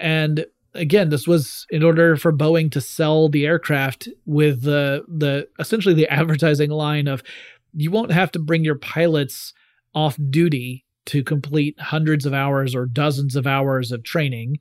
And 0.00 0.46
again, 0.72 1.10
this 1.10 1.28
was 1.28 1.66
in 1.68 1.82
order 1.82 2.16
for 2.16 2.32
Boeing 2.32 2.72
to 2.72 2.80
sell 2.80 3.28
the 3.28 3.44
aircraft 3.44 4.08
with 4.24 4.62
the 4.62 5.04
the 5.08 5.46
essentially 5.58 5.94
the 5.94 6.08
advertising 6.10 6.70
line 6.70 7.06
of 7.06 7.22
you 7.74 7.90
won't 7.90 8.12
have 8.12 8.32
to 8.32 8.38
bring 8.38 8.64
your 8.64 8.76
pilots 8.76 9.52
off 9.94 10.16
duty 10.30 10.85
to 11.06 11.22
complete 11.22 11.78
hundreds 11.80 12.26
of 12.26 12.34
hours 12.34 12.74
or 12.74 12.86
dozens 12.86 13.36
of 13.36 13.46
hours 13.46 13.92
of 13.92 14.02
training 14.02 14.58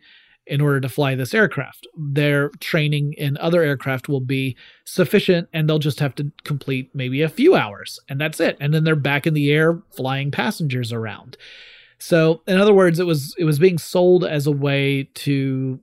in 0.48 0.62
order 0.62 0.80
to 0.80 0.90
fly 0.90 1.16
this 1.16 1.34
aircraft. 1.34 1.88
Their 1.98 2.50
training 2.60 3.14
in 3.14 3.38
other 3.38 3.64
aircraft 3.64 4.08
will 4.08 4.22
be 4.22 4.56
sufficient 4.86 5.50
and 5.54 5.68
they'll 5.68 5.80
just 5.80 6.00
have 6.00 6.14
to 6.16 6.32
complete 6.44 6.92
maybe 6.94 7.22
a 7.22 7.30
few 7.30 7.56
hours 7.56 8.00
and 8.10 8.22
that's 8.22 8.40
it. 8.40 8.58
And 8.60 8.74
then 8.74 8.84
they're 8.84 8.96
back 8.96 9.26
in 9.26 9.34
the 9.34 9.52
air 9.52 9.82
flying 9.92 10.32
passengers 10.32 10.94
around. 10.94 11.38
So, 11.98 12.42
in 12.46 12.60
other 12.60 12.74
words, 12.74 13.00
it 13.00 13.06
was 13.06 13.34
it 13.38 13.46
was 13.46 13.58
being 13.58 13.78
sold 13.78 14.24
as 14.24 14.46
a 14.46 14.52
way 14.52 15.10
to 15.16 15.80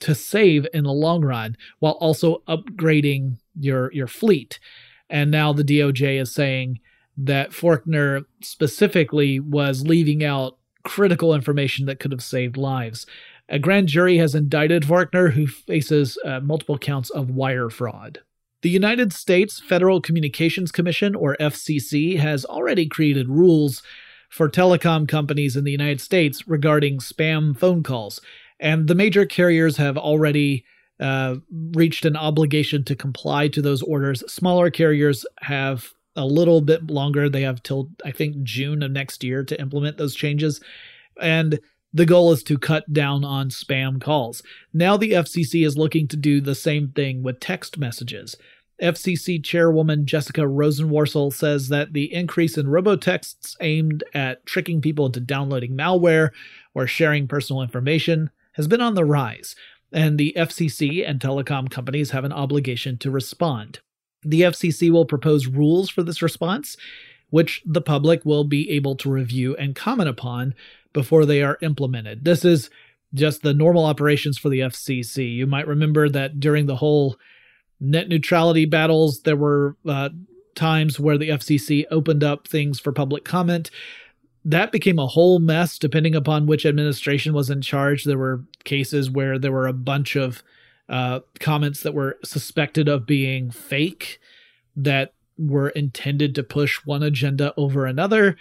to 0.00 0.14
save 0.14 0.66
in 0.74 0.84
the 0.84 0.92
long 0.92 1.24
run 1.24 1.56
while 1.78 1.94
also 1.94 2.42
upgrading 2.46 3.38
your 3.58 3.92
your 3.92 4.06
fleet. 4.06 4.60
And 5.08 5.30
now 5.30 5.52
the 5.52 5.64
DOJ 5.64 6.20
is 6.20 6.32
saying 6.32 6.80
that 7.16 7.50
Forkner 7.50 8.24
specifically 8.42 9.38
was 9.40 9.86
leaving 9.86 10.24
out 10.24 10.58
critical 10.82 11.34
information 11.34 11.86
that 11.86 11.98
could 11.98 12.12
have 12.12 12.22
saved 12.22 12.56
lives. 12.56 13.06
A 13.48 13.58
grand 13.58 13.88
jury 13.88 14.18
has 14.18 14.34
indicted 14.34 14.84
Forkner, 14.84 15.32
who 15.32 15.46
faces 15.46 16.18
uh, 16.24 16.40
multiple 16.40 16.78
counts 16.78 17.10
of 17.10 17.30
wire 17.30 17.70
fraud. 17.70 18.20
The 18.62 18.70
United 18.70 19.12
States 19.12 19.60
Federal 19.60 20.00
Communications 20.00 20.72
Commission, 20.72 21.14
or 21.14 21.36
FCC, 21.38 22.18
has 22.18 22.46
already 22.46 22.86
created 22.86 23.28
rules 23.28 23.82
for 24.30 24.48
telecom 24.48 25.06
companies 25.06 25.56
in 25.56 25.64
the 25.64 25.70
United 25.70 26.00
States 26.00 26.48
regarding 26.48 26.98
spam 26.98 27.56
phone 27.56 27.82
calls, 27.82 28.20
and 28.58 28.88
the 28.88 28.94
major 28.94 29.26
carriers 29.26 29.76
have 29.76 29.96
already 29.98 30.64
uh, 30.98 31.36
reached 31.50 32.04
an 32.04 32.16
obligation 32.16 32.84
to 32.84 32.96
comply 32.96 33.48
to 33.48 33.60
those 33.60 33.82
orders. 33.82 34.24
Smaller 34.32 34.70
carriers 34.70 35.26
have 35.42 35.92
a 36.16 36.24
little 36.24 36.60
bit 36.60 36.90
longer. 36.90 37.28
They 37.28 37.42
have 37.42 37.62
till, 37.62 37.90
I 38.04 38.10
think, 38.10 38.42
June 38.42 38.82
of 38.82 38.90
next 38.90 39.24
year 39.24 39.44
to 39.44 39.60
implement 39.60 39.96
those 39.96 40.14
changes. 40.14 40.60
And 41.20 41.58
the 41.92 42.06
goal 42.06 42.32
is 42.32 42.42
to 42.44 42.58
cut 42.58 42.92
down 42.92 43.24
on 43.24 43.50
spam 43.50 44.00
calls. 44.00 44.42
Now 44.72 44.96
the 44.96 45.12
FCC 45.12 45.64
is 45.64 45.78
looking 45.78 46.08
to 46.08 46.16
do 46.16 46.40
the 46.40 46.54
same 46.54 46.88
thing 46.88 47.22
with 47.22 47.40
text 47.40 47.78
messages. 47.78 48.36
FCC 48.82 49.42
Chairwoman 49.42 50.04
Jessica 50.04 50.40
Rosenworcel 50.40 51.32
says 51.32 51.68
that 51.68 51.92
the 51.92 52.12
increase 52.12 52.58
in 52.58 52.66
robotexts 52.66 53.54
aimed 53.60 54.02
at 54.12 54.44
tricking 54.46 54.80
people 54.80 55.06
into 55.06 55.20
downloading 55.20 55.76
malware 55.76 56.30
or 56.74 56.88
sharing 56.88 57.28
personal 57.28 57.62
information 57.62 58.30
has 58.54 58.66
been 58.66 58.80
on 58.80 58.94
the 58.94 59.04
rise, 59.04 59.54
and 59.92 60.18
the 60.18 60.32
FCC 60.36 61.08
and 61.08 61.20
telecom 61.20 61.70
companies 61.70 62.10
have 62.10 62.24
an 62.24 62.32
obligation 62.32 62.98
to 62.98 63.10
respond. 63.12 63.78
The 64.24 64.42
FCC 64.42 64.90
will 64.90 65.04
propose 65.04 65.46
rules 65.46 65.90
for 65.90 66.02
this 66.02 66.22
response, 66.22 66.76
which 67.30 67.62
the 67.64 67.80
public 67.80 68.24
will 68.24 68.44
be 68.44 68.70
able 68.70 68.96
to 68.96 69.10
review 69.10 69.56
and 69.56 69.74
comment 69.74 70.08
upon 70.08 70.54
before 70.92 71.26
they 71.26 71.42
are 71.42 71.58
implemented. 71.60 72.24
This 72.24 72.44
is 72.44 72.70
just 73.12 73.42
the 73.42 73.54
normal 73.54 73.84
operations 73.84 74.38
for 74.38 74.48
the 74.48 74.60
FCC. 74.60 75.34
You 75.34 75.46
might 75.46 75.68
remember 75.68 76.08
that 76.08 76.40
during 76.40 76.66
the 76.66 76.76
whole 76.76 77.16
net 77.80 78.08
neutrality 78.08 78.64
battles, 78.64 79.22
there 79.22 79.36
were 79.36 79.76
uh, 79.86 80.10
times 80.54 80.98
where 80.98 81.18
the 81.18 81.30
FCC 81.30 81.84
opened 81.90 82.24
up 82.24 82.48
things 82.48 82.80
for 82.80 82.92
public 82.92 83.24
comment. 83.24 83.70
That 84.44 84.72
became 84.72 84.98
a 84.98 85.06
whole 85.06 85.38
mess 85.38 85.78
depending 85.78 86.14
upon 86.14 86.46
which 86.46 86.66
administration 86.66 87.32
was 87.32 87.50
in 87.50 87.62
charge. 87.62 88.04
There 88.04 88.18
were 88.18 88.44
cases 88.64 89.10
where 89.10 89.38
there 89.38 89.52
were 89.52 89.66
a 89.66 89.72
bunch 89.72 90.16
of 90.16 90.42
uh, 90.88 91.20
comments 91.40 91.82
that 91.82 91.94
were 91.94 92.18
suspected 92.24 92.88
of 92.88 93.06
being 93.06 93.50
fake 93.50 94.18
that 94.76 95.14
were 95.38 95.70
intended 95.70 96.34
to 96.34 96.42
push 96.42 96.80
one 96.84 97.02
agenda 97.02 97.52
over 97.56 97.86
another 97.86 98.36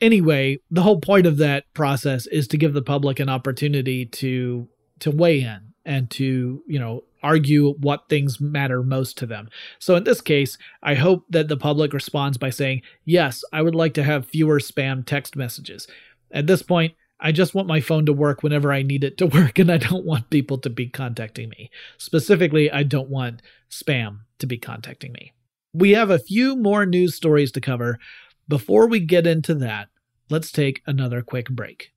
anyway, 0.00 0.58
the 0.70 0.82
whole 0.82 1.00
point 1.00 1.26
of 1.26 1.36
that 1.38 1.64
process 1.74 2.26
is 2.26 2.48
to 2.48 2.56
give 2.56 2.72
the 2.72 2.82
public 2.82 3.20
an 3.20 3.28
opportunity 3.28 4.06
to 4.06 4.68
to 5.00 5.10
weigh 5.10 5.40
in 5.40 5.60
and 5.84 6.10
to, 6.10 6.62
you 6.66 6.78
know, 6.78 7.04
argue 7.22 7.72
what 7.74 8.08
things 8.08 8.40
matter 8.40 8.82
most 8.82 9.16
to 9.16 9.26
them. 9.26 9.48
So 9.78 9.94
in 9.94 10.04
this 10.04 10.20
case, 10.20 10.58
I 10.82 10.94
hope 10.94 11.24
that 11.30 11.48
the 11.48 11.56
public 11.56 11.92
responds 11.92 12.36
by 12.36 12.50
saying, 12.50 12.82
"Yes, 13.04 13.44
I 13.52 13.62
would 13.62 13.74
like 13.74 13.94
to 13.94 14.04
have 14.04 14.26
fewer 14.26 14.60
spam 14.60 15.04
text 15.04 15.36
messages." 15.36 15.86
At 16.30 16.46
this 16.46 16.62
point, 16.62 16.94
I 17.20 17.32
just 17.32 17.52
want 17.52 17.66
my 17.66 17.80
phone 17.80 18.06
to 18.06 18.12
work 18.12 18.44
whenever 18.44 18.72
I 18.72 18.82
need 18.82 19.02
it 19.02 19.18
to 19.18 19.26
work, 19.38 19.58
and 19.58 19.72
I 19.72 19.78
don't 19.78 20.04
want 20.04 20.30
people 20.30 20.58
to 20.58 20.70
be 20.70 20.86
contacting 20.86 21.48
me. 21.48 21.70
Specifically, 21.96 22.70
I 22.70 22.84
don't 22.84 23.10
want 23.10 23.42
spam 23.68 24.20
to 24.38 24.46
be 24.46 24.56
contacting 24.56 25.12
me. 25.12 25.32
We 25.72 25.90
have 25.90 26.10
a 26.10 26.20
few 26.20 26.54
more 26.56 26.86
news 26.86 27.16
stories 27.16 27.50
to 27.52 27.60
cover, 27.60 27.98
before 28.46 28.86
we 28.88 29.00
get 29.00 29.26
into 29.26 29.54
that, 29.56 29.88
let's 30.30 30.52
take 30.52 30.80
another 30.86 31.20
quick 31.20 31.48
break. 31.50 31.90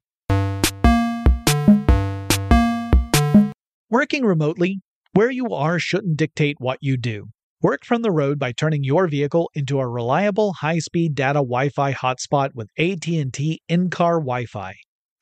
Working 3.89 4.25
remotely, 4.25 4.81
where 5.13 5.29
you 5.29 5.53
are 5.53 5.77
shouldn't 5.77 6.17
dictate 6.17 6.55
what 6.59 6.79
you 6.81 6.97
do. 6.97 7.27
Work 7.61 7.85
from 7.85 8.01
the 8.01 8.11
road 8.11 8.39
by 8.39 8.53
turning 8.53 8.83
your 8.83 9.07
vehicle 9.07 9.51
into 9.53 9.79
a 9.79 9.87
reliable 9.87 10.53
high-speed 10.53 11.13
data 11.13 11.39
Wi-Fi 11.39 11.93
hotspot 11.93 12.55
with 12.55 12.69
AT&T 12.77 13.61
in-car 13.69 14.15
Wi-Fi. 14.15 14.73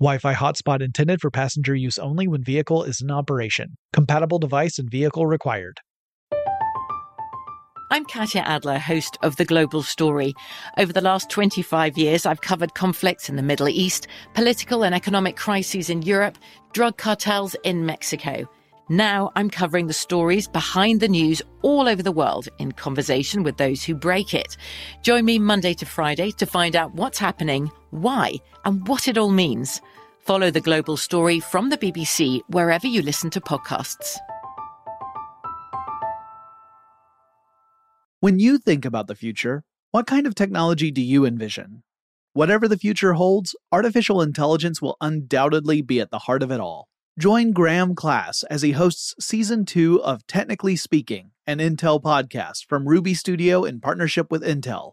Wi-Fi 0.00 0.32
hotspot 0.32 0.80
intended 0.80 1.20
for 1.20 1.30
passenger 1.30 1.74
use 1.74 1.98
only 1.98 2.26
when 2.26 2.42
vehicle 2.42 2.84
is 2.84 3.02
in 3.02 3.10
operation. 3.10 3.76
Compatible 3.92 4.38
device 4.38 4.78
and 4.78 4.90
vehicle 4.90 5.26
required. 5.26 5.78
I'm 7.90 8.06
Katya 8.06 8.40
Adler, 8.40 8.78
host 8.78 9.18
of 9.22 9.36
The 9.36 9.44
Global 9.44 9.82
Story. 9.82 10.32
Over 10.78 10.94
the 10.94 11.02
last 11.02 11.28
25 11.28 11.98
years, 11.98 12.24
I've 12.24 12.40
covered 12.40 12.72
conflicts 12.72 13.28
in 13.28 13.36
the 13.36 13.42
Middle 13.42 13.68
East, 13.68 14.06
political 14.32 14.84
and 14.84 14.94
economic 14.94 15.36
crises 15.36 15.90
in 15.90 16.00
Europe, 16.00 16.38
drug 16.72 16.96
cartels 16.96 17.54
in 17.62 17.84
Mexico. 17.84 18.48
Now 18.90 19.30
I'm 19.36 19.50
covering 19.50 19.86
the 19.86 19.92
stories 19.92 20.48
behind 20.48 20.98
the 20.98 21.06
news 21.06 21.40
all 21.62 21.86
over 21.86 22.02
the 22.02 22.10
world 22.10 22.48
in 22.58 22.72
conversation 22.72 23.44
with 23.44 23.56
those 23.56 23.84
who 23.84 23.94
break 23.94 24.34
it. 24.34 24.56
Join 25.02 25.26
me 25.26 25.38
Monday 25.38 25.74
to 25.74 25.86
Friday 25.86 26.32
to 26.32 26.44
find 26.44 26.74
out 26.74 26.94
what's 26.94 27.18
happening, 27.18 27.70
why, 27.90 28.34
and 28.64 28.88
what 28.88 29.06
it 29.06 29.16
all 29.16 29.30
means. 29.30 29.80
Follow 30.20 30.50
The 30.50 30.60
Global 30.60 30.96
Story 30.96 31.40
from 31.40 31.70
the 31.70 31.78
BBC 31.78 32.42
wherever 32.48 32.86
you 32.86 33.02
listen 33.02 33.30
to 33.30 33.40
podcasts. 33.40 34.16
When 38.20 38.38
you 38.38 38.58
think 38.58 38.84
about 38.84 39.06
the 39.06 39.14
future, 39.14 39.64
what 39.92 40.06
kind 40.06 40.26
of 40.26 40.34
technology 40.34 40.90
do 40.90 41.00
you 41.00 41.24
envision? 41.24 41.82
Whatever 42.34 42.68
the 42.68 42.76
future 42.76 43.14
holds, 43.14 43.56
artificial 43.72 44.20
intelligence 44.20 44.82
will 44.82 44.96
undoubtedly 45.00 45.80
be 45.80 46.00
at 46.00 46.10
the 46.10 46.20
heart 46.20 46.42
of 46.42 46.52
it 46.52 46.60
all. 46.60 46.88
Join 47.18 47.52
Graham 47.52 47.94
Class 47.94 48.44
as 48.44 48.62
he 48.62 48.72
hosts 48.72 49.14
season 49.18 49.64
two 49.64 50.02
of 50.02 50.26
Technically 50.26 50.76
Speaking, 50.76 51.32
an 51.46 51.58
Intel 51.58 52.00
podcast 52.00 52.66
from 52.66 52.86
Ruby 52.86 53.14
Studio 53.14 53.64
in 53.64 53.80
partnership 53.80 54.30
with 54.30 54.42
Intel. 54.42 54.92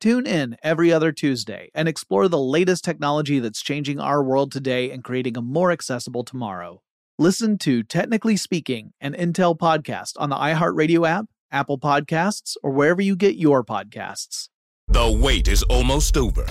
Tune 0.00 0.26
in 0.26 0.56
every 0.62 0.92
other 0.92 1.10
Tuesday 1.10 1.70
and 1.74 1.88
explore 1.88 2.28
the 2.28 2.38
latest 2.38 2.84
technology 2.84 3.40
that's 3.40 3.60
changing 3.60 3.98
our 3.98 4.22
world 4.22 4.52
today 4.52 4.92
and 4.92 5.02
creating 5.02 5.36
a 5.36 5.42
more 5.42 5.72
accessible 5.72 6.22
tomorrow. 6.22 6.82
Listen 7.18 7.58
to 7.58 7.82
Technically 7.82 8.36
Speaking, 8.36 8.92
an 9.00 9.14
Intel 9.14 9.58
podcast 9.58 10.12
on 10.18 10.30
the 10.30 10.36
iHeartRadio 10.36 11.08
app, 11.08 11.26
Apple 11.50 11.78
Podcasts, 11.78 12.56
or 12.62 12.70
wherever 12.70 13.02
you 13.02 13.16
get 13.16 13.34
your 13.34 13.64
podcasts. 13.64 14.48
The 14.86 15.18
wait 15.20 15.48
is 15.48 15.64
almost 15.64 16.16
over. 16.16 16.46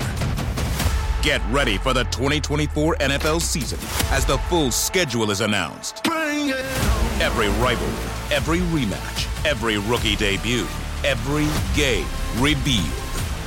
Get 1.22 1.42
ready 1.50 1.78
for 1.78 1.94
the 1.94 2.04
2024 2.06 2.98
NFL 2.98 3.42
season 3.42 3.80
as 4.12 4.26
the 4.26 4.38
full 4.50 4.72
schedule 4.72 5.32
is 5.32 5.40
announced. 5.40 6.06
Every 6.06 7.48
rivalry, 7.64 8.36
every 8.36 8.60
rematch, 8.60 9.46
every 9.46 9.78
rookie 9.78 10.18
debut, 10.18 10.68
every 11.06 11.48
game 11.76 12.08
revealed. 12.40 13.07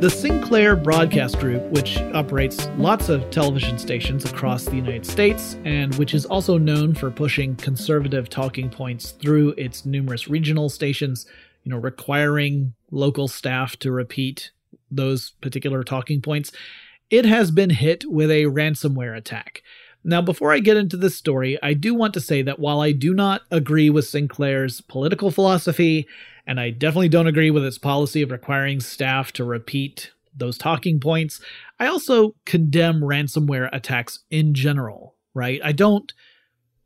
The 0.00 0.08
Sinclair 0.08 0.76
Broadcast 0.76 1.38
Group, 1.38 1.62
which 1.64 1.98
operates 2.14 2.68
lots 2.78 3.10
of 3.10 3.30
television 3.30 3.78
stations 3.78 4.24
across 4.24 4.64
the 4.64 4.76
United 4.76 5.04
States 5.04 5.58
and 5.66 5.94
which 5.96 6.14
is 6.14 6.24
also 6.24 6.56
known 6.56 6.94
for 6.94 7.10
pushing 7.10 7.54
conservative 7.56 8.30
talking 8.30 8.70
points 8.70 9.10
through 9.10 9.50
its 9.58 9.84
numerous 9.84 10.26
regional 10.26 10.70
stations, 10.70 11.26
you 11.64 11.70
know, 11.70 11.76
requiring 11.76 12.72
local 12.90 13.28
staff 13.28 13.76
to 13.80 13.92
repeat 13.92 14.52
those 14.90 15.32
particular 15.42 15.84
talking 15.84 16.22
points, 16.22 16.50
it 17.10 17.26
has 17.26 17.50
been 17.50 17.68
hit 17.68 18.10
with 18.10 18.30
a 18.30 18.44
ransomware 18.44 19.14
attack. 19.14 19.62
Now, 20.02 20.22
before 20.22 20.52
I 20.52 20.60
get 20.60 20.76
into 20.76 20.96
this 20.96 21.16
story, 21.16 21.58
I 21.62 21.74
do 21.74 21.94
want 21.94 22.14
to 22.14 22.20
say 22.20 22.42
that 22.42 22.58
while 22.58 22.80
I 22.80 22.92
do 22.92 23.12
not 23.12 23.42
agree 23.50 23.90
with 23.90 24.06
Sinclair's 24.06 24.80
political 24.80 25.30
philosophy, 25.30 26.06
and 26.46 26.58
I 26.58 26.70
definitely 26.70 27.10
don't 27.10 27.26
agree 27.26 27.50
with 27.50 27.64
its 27.64 27.78
policy 27.78 28.22
of 28.22 28.30
requiring 28.30 28.80
staff 28.80 29.30
to 29.32 29.44
repeat 29.44 30.10
those 30.34 30.56
talking 30.56 31.00
points, 31.00 31.40
I 31.78 31.86
also 31.86 32.34
condemn 32.46 33.00
ransomware 33.00 33.68
attacks 33.72 34.20
in 34.30 34.54
general, 34.54 35.16
right? 35.34 35.60
I 35.62 35.72
don't 35.72 36.12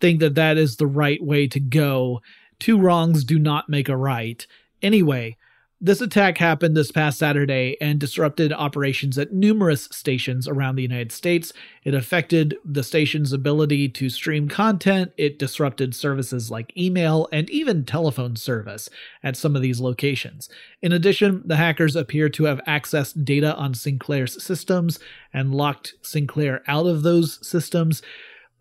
think 0.00 0.20
that 0.20 0.35
that 0.35 0.57
is 0.57 0.77
the 0.77 0.87
right 0.87 1.22
way 1.22 1.46
to 1.48 1.61
go. 1.61 2.20
Two 2.59 2.79
wrongs 2.79 3.24
do 3.24 3.38
not 3.38 3.68
make 3.68 3.88
a 3.88 3.96
right. 3.96 4.44
Anyway, 4.83 5.37
this 5.84 6.00
attack 6.00 6.38
happened 6.38 6.74
this 6.74 6.90
past 6.90 7.18
Saturday 7.18 7.76
and 7.78 8.00
disrupted 8.00 8.54
operations 8.54 9.18
at 9.18 9.34
numerous 9.34 9.86
stations 9.92 10.48
around 10.48 10.76
the 10.76 10.82
United 10.82 11.12
States. 11.12 11.52
It 11.84 11.92
affected 11.92 12.56
the 12.64 12.82
station's 12.82 13.34
ability 13.34 13.90
to 13.90 14.08
stream 14.08 14.48
content. 14.48 15.12
It 15.18 15.38
disrupted 15.38 15.94
services 15.94 16.50
like 16.50 16.74
email 16.74 17.28
and 17.32 17.50
even 17.50 17.84
telephone 17.84 18.34
service 18.34 18.88
at 19.22 19.36
some 19.36 19.54
of 19.54 19.60
these 19.60 19.78
locations. 19.78 20.48
In 20.80 20.90
addition, 20.90 21.42
the 21.44 21.56
hackers 21.56 21.96
appear 21.96 22.30
to 22.30 22.44
have 22.44 22.64
accessed 22.66 23.22
data 23.22 23.54
on 23.54 23.74
Sinclair's 23.74 24.42
systems 24.42 24.98
and 25.34 25.54
locked 25.54 25.96
Sinclair 26.00 26.62
out 26.66 26.86
of 26.86 27.02
those 27.02 27.46
systems. 27.46 28.00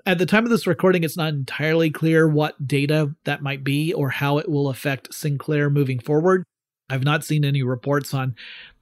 At 0.05 0.17
the 0.17 0.25
time 0.25 0.43
of 0.43 0.49
this 0.49 0.67
recording, 0.67 1.05
it's 1.05 1.15
not 1.15 1.29
entirely 1.29 1.89
clear 1.89 2.27
what 2.27 2.67
data 2.67 3.15
that 3.23 3.41
might 3.41 3.63
be 3.63 3.93
or 3.93 4.09
how 4.09 4.39
it 4.39 4.49
will 4.49 4.67
affect 4.67 5.13
Sinclair 5.13 5.69
moving 5.69 5.99
forward. 5.99 6.43
I've 6.93 7.03
not 7.03 7.23
seen 7.23 7.43
any 7.43 7.63
reports 7.63 8.13
on 8.13 8.36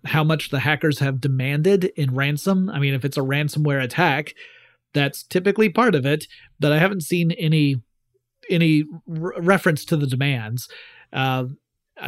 how 0.05 0.23
much 0.23 0.49
the 0.49 0.59
hackers 0.59 0.99
have 0.99 1.21
demanded 1.21 1.85
in 1.95 2.13
ransom. 2.13 2.69
I 2.69 2.79
mean, 2.79 2.93
if 2.93 3.05
it's 3.05 3.17
a 3.17 3.21
ransomware 3.21 3.81
attack, 3.81 4.33
that's 4.93 5.23
typically 5.23 5.69
part 5.69 5.95
of 5.95 6.05
it, 6.05 6.27
but 6.59 6.71
I 6.71 6.79
haven't 6.79 7.03
seen 7.03 7.31
any 7.31 7.81
any 8.49 8.83
re- 9.07 9.35
reference 9.39 9.85
to 9.85 9.95
the 9.95 10.07
demands. 10.07 10.67
Uh, 11.13 11.45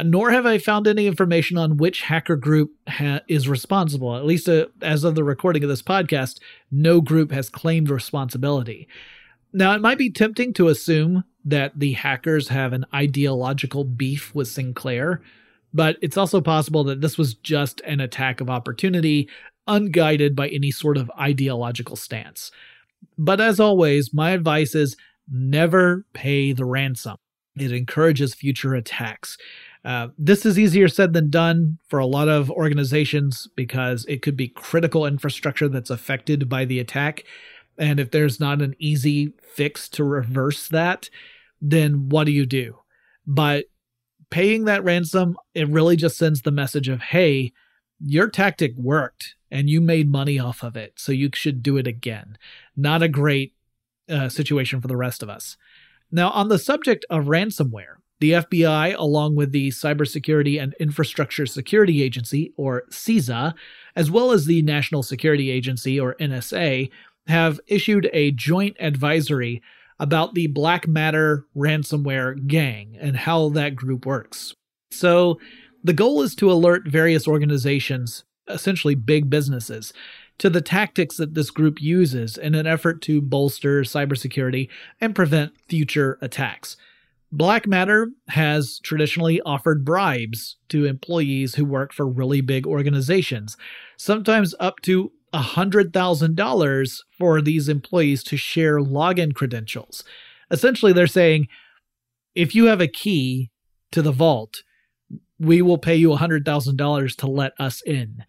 nor 0.04 0.30
have 0.30 0.44
I 0.44 0.58
found 0.58 0.86
any 0.86 1.06
information 1.06 1.56
on 1.56 1.76
which 1.76 2.02
hacker 2.02 2.36
group 2.36 2.72
ha- 2.88 3.20
is 3.28 3.48
responsible. 3.48 4.16
At 4.16 4.26
least 4.26 4.48
uh, 4.48 4.66
as 4.82 5.04
of 5.04 5.14
the 5.14 5.24
recording 5.24 5.62
of 5.62 5.70
this 5.70 5.82
podcast, 5.82 6.40
no 6.70 7.00
group 7.00 7.30
has 7.30 7.48
claimed 7.48 7.88
responsibility. 7.88 8.88
Now, 9.52 9.72
it 9.74 9.80
might 9.80 9.98
be 9.98 10.10
tempting 10.10 10.52
to 10.54 10.68
assume 10.68 11.24
that 11.44 11.78
the 11.78 11.92
hackers 11.92 12.48
have 12.48 12.72
an 12.72 12.84
ideological 12.92 13.84
beef 13.84 14.34
with 14.34 14.48
Sinclair, 14.48 15.22
but 15.74 15.96
it's 16.00 16.16
also 16.16 16.40
possible 16.40 16.84
that 16.84 17.00
this 17.00 17.18
was 17.18 17.34
just 17.34 17.80
an 17.80 18.00
attack 18.00 18.40
of 18.40 18.48
opportunity, 18.48 19.28
unguided 19.66 20.36
by 20.36 20.48
any 20.48 20.70
sort 20.70 20.96
of 20.96 21.10
ideological 21.18 21.96
stance. 21.96 22.52
But 23.18 23.40
as 23.40 23.58
always, 23.58 24.14
my 24.14 24.30
advice 24.30 24.74
is 24.74 24.96
never 25.28 26.06
pay 26.14 26.52
the 26.52 26.64
ransom. 26.64 27.16
It 27.56 27.72
encourages 27.72 28.34
future 28.34 28.74
attacks. 28.74 29.36
Uh, 29.84 30.08
this 30.16 30.46
is 30.46 30.58
easier 30.58 30.88
said 30.88 31.12
than 31.12 31.28
done 31.28 31.78
for 31.88 31.98
a 31.98 32.06
lot 32.06 32.28
of 32.28 32.50
organizations 32.50 33.48
because 33.54 34.04
it 34.06 34.22
could 34.22 34.36
be 34.36 34.48
critical 34.48 35.06
infrastructure 35.06 35.68
that's 35.68 35.90
affected 35.90 36.48
by 36.48 36.64
the 36.64 36.78
attack. 36.78 37.24
And 37.78 38.00
if 38.00 38.10
there's 38.10 38.40
not 38.40 38.62
an 38.62 38.74
easy 38.78 39.32
fix 39.42 39.88
to 39.90 40.04
reverse 40.04 40.68
that, 40.68 41.10
then 41.60 42.08
what 42.08 42.24
do 42.24 42.32
you 42.32 42.46
do? 42.46 42.78
But 43.26 43.66
paying 44.34 44.64
that 44.64 44.82
ransom, 44.82 45.36
it 45.54 45.68
really 45.68 45.94
just 45.94 46.18
sends 46.18 46.42
the 46.42 46.50
message 46.50 46.88
of, 46.88 47.00
hey, 47.00 47.52
your 48.00 48.28
tactic 48.28 48.74
worked 48.76 49.36
and 49.48 49.70
you 49.70 49.80
made 49.80 50.10
money 50.10 50.40
off 50.40 50.64
of 50.64 50.76
it, 50.76 50.94
so 50.96 51.12
you 51.12 51.30
should 51.32 51.62
do 51.62 51.76
it 51.76 51.86
again. 51.86 52.36
Not 52.76 53.00
a 53.00 53.08
great 53.08 53.54
uh, 54.08 54.28
situation 54.28 54.80
for 54.80 54.88
the 54.88 54.96
rest 54.96 55.22
of 55.22 55.28
us. 55.28 55.56
Now, 56.10 56.30
on 56.30 56.48
the 56.48 56.58
subject 56.58 57.04
of 57.08 57.26
ransomware, 57.26 57.98
the 58.18 58.32
FBI, 58.32 58.98
along 58.98 59.36
with 59.36 59.52
the 59.52 59.68
Cybersecurity 59.68 60.60
and 60.60 60.74
Infrastructure 60.80 61.46
Security 61.46 62.02
Agency, 62.02 62.52
or 62.56 62.82
CISA, 62.90 63.54
as 63.94 64.10
well 64.10 64.32
as 64.32 64.46
the 64.46 64.62
National 64.62 65.04
Security 65.04 65.52
Agency, 65.52 66.00
or 66.00 66.16
NSA, 66.16 66.90
have 67.28 67.60
issued 67.68 68.10
a 68.12 68.32
joint 68.32 68.76
advisory 68.80 69.62
about 70.04 70.34
the 70.34 70.46
Black 70.48 70.86
Matter 70.86 71.46
ransomware 71.56 72.46
gang 72.46 72.94
and 73.00 73.16
how 73.16 73.48
that 73.48 73.74
group 73.74 74.04
works. 74.04 74.52
So, 74.90 75.40
the 75.82 75.94
goal 75.94 76.20
is 76.20 76.34
to 76.34 76.52
alert 76.52 76.86
various 76.86 77.26
organizations, 77.26 78.24
essentially 78.46 78.94
big 78.94 79.30
businesses, 79.30 79.94
to 80.36 80.50
the 80.50 80.60
tactics 80.60 81.16
that 81.16 81.32
this 81.32 81.50
group 81.50 81.80
uses 81.80 82.36
in 82.36 82.54
an 82.54 82.66
effort 82.66 83.00
to 83.02 83.22
bolster 83.22 83.80
cybersecurity 83.80 84.68
and 85.00 85.14
prevent 85.14 85.52
future 85.70 86.18
attacks. 86.20 86.76
Black 87.32 87.66
Matter 87.66 88.10
has 88.28 88.78
traditionally 88.80 89.40
offered 89.40 89.86
bribes 89.86 90.58
to 90.68 90.84
employees 90.84 91.54
who 91.54 91.64
work 91.64 91.94
for 91.94 92.06
really 92.06 92.42
big 92.42 92.66
organizations, 92.66 93.56
sometimes 93.96 94.54
up 94.60 94.80
to 94.82 95.12
$100,000 95.34 96.98
for 97.18 97.42
these 97.42 97.68
employees 97.68 98.22
to 98.24 98.36
share 98.36 98.78
login 98.78 99.34
credentials. 99.34 100.04
Essentially, 100.50 100.92
they're 100.92 101.06
saying 101.06 101.48
if 102.34 102.54
you 102.54 102.66
have 102.66 102.80
a 102.80 102.88
key 102.88 103.50
to 103.92 104.02
the 104.02 104.12
vault, 104.12 104.62
we 105.38 105.62
will 105.62 105.78
pay 105.78 105.96
you 105.96 106.10
$100,000 106.10 107.16
to 107.16 107.26
let 107.26 107.52
us 107.58 107.82
in. 107.82 108.24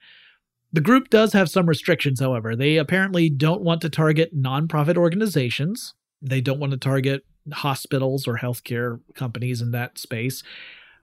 The 0.74 0.82
group 0.82 1.10
does 1.10 1.34
have 1.34 1.50
some 1.50 1.68
restrictions, 1.68 2.20
however. 2.20 2.56
They 2.56 2.78
apparently 2.78 3.30
don't 3.30 3.62
want 3.62 3.82
to 3.82 3.90
target 3.90 4.36
nonprofit 4.36 4.98
organizations. 4.98 5.94
They 6.22 6.42
don't 6.42 6.60
want 6.60 6.72
to 6.72 6.78
target 6.78 7.24
hospitals 7.54 8.28
or 8.28 8.38
healthcare 8.38 9.00
companies 9.14 9.62
in 9.62 9.72
that 9.72 9.98
space. 9.98 10.44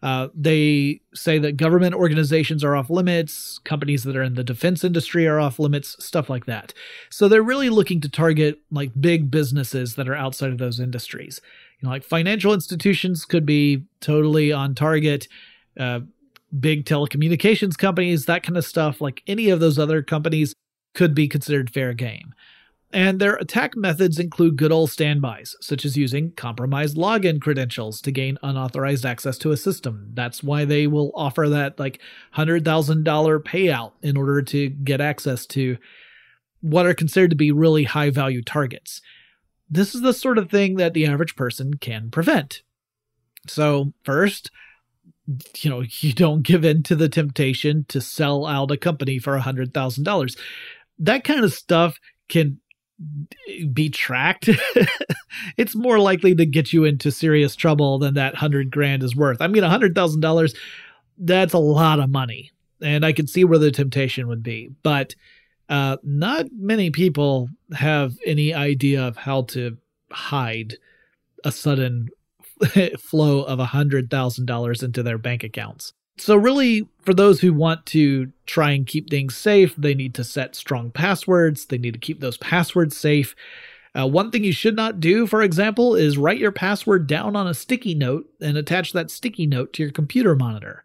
Uh, 0.02 0.28
they 0.34 1.00
say 1.14 1.38
that 1.38 1.56
government 1.56 1.94
organizations 1.94 2.64
are 2.64 2.74
off 2.74 2.90
limits, 2.90 3.58
companies 3.64 4.02
that 4.02 4.16
are 4.16 4.22
in 4.22 4.34
the 4.34 4.42
defense 4.42 4.82
industry 4.82 5.28
are 5.28 5.38
off 5.38 5.58
limits, 5.58 5.96
stuff 6.04 6.28
like 6.28 6.46
that. 6.46 6.74
So 7.08 7.28
they're 7.28 7.42
really 7.42 7.70
looking 7.70 8.00
to 8.00 8.08
target 8.08 8.60
like 8.70 8.90
big 9.00 9.30
businesses 9.30 9.94
that 9.94 10.08
are 10.08 10.16
outside 10.16 10.50
of 10.50 10.58
those 10.58 10.80
industries. 10.80 11.40
You 11.80 11.86
know, 11.86 11.92
like 11.92 12.02
financial 12.02 12.52
institutions 12.52 13.24
could 13.24 13.46
be 13.46 13.84
totally 14.00 14.52
on 14.52 14.74
target. 14.74 15.28
Uh, 15.78 16.00
big 16.58 16.84
telecommunications 16.84 17.78
companies, 17.78 18.26
that 18.26 18.42
kind 18.42 18.56
of 18.56 18.64
stuff, 18.64 19.00
like 19.00 19.22
any 19.26 19.48
of 19.48 19.60
those 19.60 19.78
other 19.78 20.02
companies 20.02 20.54
could 20.94 21.14
be 21.14 21.28
considered 21.28 21.72
fair 21.72 21.94
game. 21.94 22.34
And 22.92 23.18
their 23.18 23.36
attack 23.36 23.74
methods 23.74 24.18
include 24.18 24.56
good 24.56 24.70
old 24.70 24.90
standbys, 24.90 25.56
such 25.62 25.86
as 25.86 25.96
using 25.96 26.32
compromised 26.32 26.96
login 26.96 27.40
credentials 27.40 28.02
to 28.02 28.12
gain 28.12 28.38
unauthorized 28.42 29.06
access 29.06 29.38
to 29.38 29.50
a 29.50 29.56
system. 29.56 30.10
That's 30.12 30.42
why 30.42 30.66
they 30.66 30.86
will 30.86 31.10
offer 31.14 31.48
that 31.48 31.78
like 31.78 32.00
$100,000 32.36 32.62
payout 33.44 33.92
in 34.02 34.18
order 34.18 34.42
to 34.42 34.68
get 34.68 35.00
access 35.00 35.46
to 35.46 35.78
what 36.60 36.86
are 36.86 36.94
considered 36.94 37.30
to 37.30 37.36
be 37.36 37.50
really 37.50 37.84
high 37.84 38.10
value 38.10 38.42
targets. 38.42 39.00
This 39.70 39.94
is 39.94 40.02
the 40.02 40.12
sort 40.12 40.36
of 40.36 40.50
thing 40.50 40.76
that 40.76 40.92
the 40.92 41.06
average 41.06 41.34
person 41.34 41.74
can 41.74 42.10
prevent. 42.10 42.62
So, 43.48 43.94
first, 44.04 44.50
you 45.58 45.70
know, 45.70 45.82
you 46.00 46.12
don't 46.12 46.42
give 46.42 46.64
in 46.64 46.82
to 46.84 46.94
the 46.94 47.08
temptation 47.08 47.86
to 47.88 48.02
sell 48.02 48.44
out 48.46 48.70
a 48.70 48.76
company 48.76 49.18
for 49.18 49.38
$100,000. 49.38 50.38
That 50.98 51.24
kind 51.24 51.42
of 51.42 51.54
stuff 51.54 51.98
can 52.28 52.60
be 53.72 53.88
tracked, 53.88 54.48
it's 55.56 55.74
more 55.74 55.98
likely 55.98 56.34
to 56.34 56.46
get 56.46 56.72
you 56.72 56.84
into 56.84 57.10
serious 57.10 57.56
trouble 57.56 57.98
than 57.98 58.14
that 58.14 58.34
hundred 58.34 58.70
grand 58.70 59.02
is 59.02 59.16
worth. 59.16 59.40
I 59.40 59.46
mean, 59.46 59.64
a 59.64 59.70
hundred 59.70 59.94
thousand 59.94 60.20
dollars, 60.20 60.54
that's 61.18 61.54
a 61.54 61.58
lot 61.58 62.00
of 62.00 62.10
money, 62.10 62.50
and 62.80 63.04
I 63.04 63.12
can 63.12 63.26
see 63.26 63.44
where 63.44 63.58
the 63.58 63.70
temptation 63.70 64.28
would 64.28 64.42
be, 64.42 64.70
but 64.82 65.14
uh, 65.68 65.96
not 66.02 66.46
many 66.52 66.90
people 66.90 67.48
have 67.72 68.14
any 68.26 68.52
idea 68.52 69.02
of 69.02 69.16
how 69.16 69.42
to 69.42 69.78
hide 70.10 70.74
a 71.44 71.52
sudden 71.52 72.08
flow 72.98 73.42
of 73.42 73.58
a 73.58 73.64
hundred 73.64 74.10
thousand 74.10 74.46
dollars 74.46 74.82
into 74.82 75.02
their 75.02 75.18
bank 75.18 75.44
accounts. 75.44 75.92
So, 76.18 76.36
really, 76.36 76.88
for 77.00 77.14
those 77.14 77.40
who 77.40 77.52
want 77.52 77.86
to 77.86 78.32
try 78.46 78.72
and 78.72 78.86
keep 78.86 79.08
things 79.08 79.36
safe, 79.36 79.74
they 79.76 79.94
need 79.94 80.14
to 80.14 80.24
set 80.24 80.54
strong 80.54 80.90
passwords. 80.90 81.66
They 81.66 81.78
need 81.78 81.94
to 81.94 82.00
keep 82.00 82.20
those 82.20 82.36
passwords 82.36 82.96
safe. 82.96 83.34
Uh, 83.98 84.06
one 84.06 84.30
thing 84.30 84.44
you 84.44 84.52
should 84.52 84.76
not 84.76 85.00
do, 85.00 85.26
for 85.26 85.42
example, 85.42 85.94
is 85.94 86.16
write 86.16 86.38
your 86.38 86.52
password 86.52 87.06
down 87.06 87.36
on 87.36 87.46
a 87.46 87.54
sticky 87.54 87.94
note 87.94 88.26
and 88.40 88.56
attach 88.56 88.92
that 88.92 89.10
sticky 89.10 89.46
note 89.46 89.72
to 89.72 89.82
your 89.82 89.92
computer 89.92 90.34
monitor. 90.34 90.84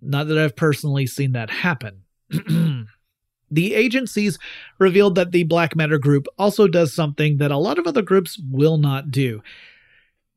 Not 0.00 0.28
that 0.28 0.38
I've 0.38 0.56
personally 0.56 1.06
seen 1.06 1.32
that 1.32 1.50
happen. 1.50 2.02
the 3.50 3.74
agencies 3.74 4.38
revealed 4.78 5.14
that 5.14 5.30
the 5.30 5.44
Black 5.44 5.76
Matter 5.76 5.98
group 5.98 6.26
also 6.38 6.66
does 6.66 6.92
something 6.92 7.36
that 7.38 7.52
a 7.52 7.58
lot 7.58 7.78
of 7.78 7.86
other 7.86 8.02
groups 8.02 8.40
will 8.50 8.78
not 8.78 9.10
do. 9.10 9.42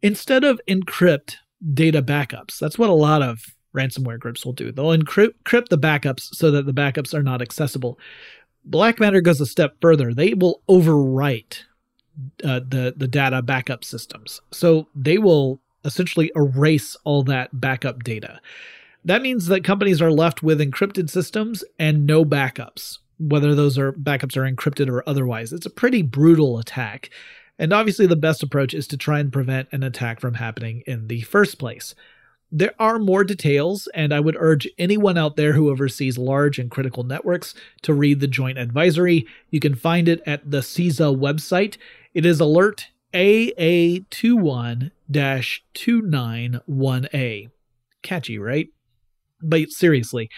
Instead 0.01 0.43
of 0.43 0.62
encrypt 0.68 1.36
data 1.74 2.01
backups, 2.01 2.60
that's 2.60 2.78
what 2.78 2.89
a 2.89 2.93
lot 2.93 3.22
of 3.22 3.43
ransomware 3.76 4.20
groups 4.20 4.46
will 4.46 4.54
do. 4.54 4.72
They'll 4.72 4.98
encrypt 4.98 5.70
the 5.70 5.78
backups 5.78 6.36
so 6.36 6.52
that 6.52 6.66
the 6.66 6.74
backups 6.74 7.14
are 7.14 7.24
not 7.24 7.42
accessible. 7.42 8.00
Black 8.66 9.00
Matter 9.00 9.22
goes 9.22 9.42
a 9.42 9.46
step 9.46 9.76
further. 9.82 10.14
They 10.14 10.34
will 10.34 10.62
overwrite 10.70 11.64
uh, 12.44 12.60
the 12.68 12.94
the 12.96 13.08
data 13.08 13.42
backup 13.42 13.84
systems. 13.84 14.42
So 14.52 14.88
they 14.96 15.18
will 15.18 15.62
essentially 15.86 16.32
erase 16.36 16.96
all 17.04 17.24
that 17.24 17.50
backup 17.60 18.04
data. 18.04 18.42
That 19.06 19.22
means 19.22 19.48
that 19.48 19.64
companies 19.64 20.02
are 20.02 20.12
left 20.12 20.44
with 20.44 20.60
encrypted 20.60 21.10
systems 21.10 21.64
and 21.78 22.06
no 22.06 22.26
backups, 22.26 22.98
whether 23.18 23.56
those 23.56 23.78
are 23.78 23.94
backups 23.94 24.36
are 24.36 24.52
encrypted 24.52 24.90
or 24.90 25.08
otherwise. 25.08 25.54
It's 25.54 25.66
a 25.66 25.72
pretty 25.72 26.02
brutal 26.02 26.60
attack. 26.60 27.10
And 27.58 27.74
obviously 27.74 28.08
the 28.08 28.16
best 28.16 28.44
approach 28.44 28.74
is 28.74 28.88
to 28.88 28.98
try 28.98 29.20
and 29.20 29.32
prevent 29.32 29.70
an 29.72 29.84
attack 29.84 30.20
from 30.20 30.36
happening 30.36 30.84
in 30.86 31.08
the 31.08 31.22
first 31.22 31.60
place. 31.60 31.96
There 32.52 32.74
are 32.80 32.97
more 32.97 33.24
details, 33.24 33.88
and 33.93 34.12
I 34.12 34.20
would 34.20 34.36
urge 34.39 34.68
anyone 34.80 35.20
out 35.20 35.36
there 35.36 35.54
who 35.54 35.70
oversees 35.70 36.18
large 36.18 36.58
and 36.58 36.72
critical 36.72 37.04
networks 37.04 37.54
to 37.84 37.93
read 37.93 38.22
the 38.22 38.28
joint 38.28 38.58
advisory. 38.58 39.28
You 39.52 39.60
can 39.60 39.76
find 39.76 40.10
it 40.10 40.20
at 40.26 40.50
the 40.50 40.62
CISA 40.62 41.16
website. 41.16 41.78
It 42.16 42.26
is 42.26 42.39
alert 42.39 42.88
AA21 43.14 44.89
291A. 45.12 47.50
Catchy, 48.02 48.39
right? 48.39 48.70
But 49.41 49.70
seriously, 49.70 50.30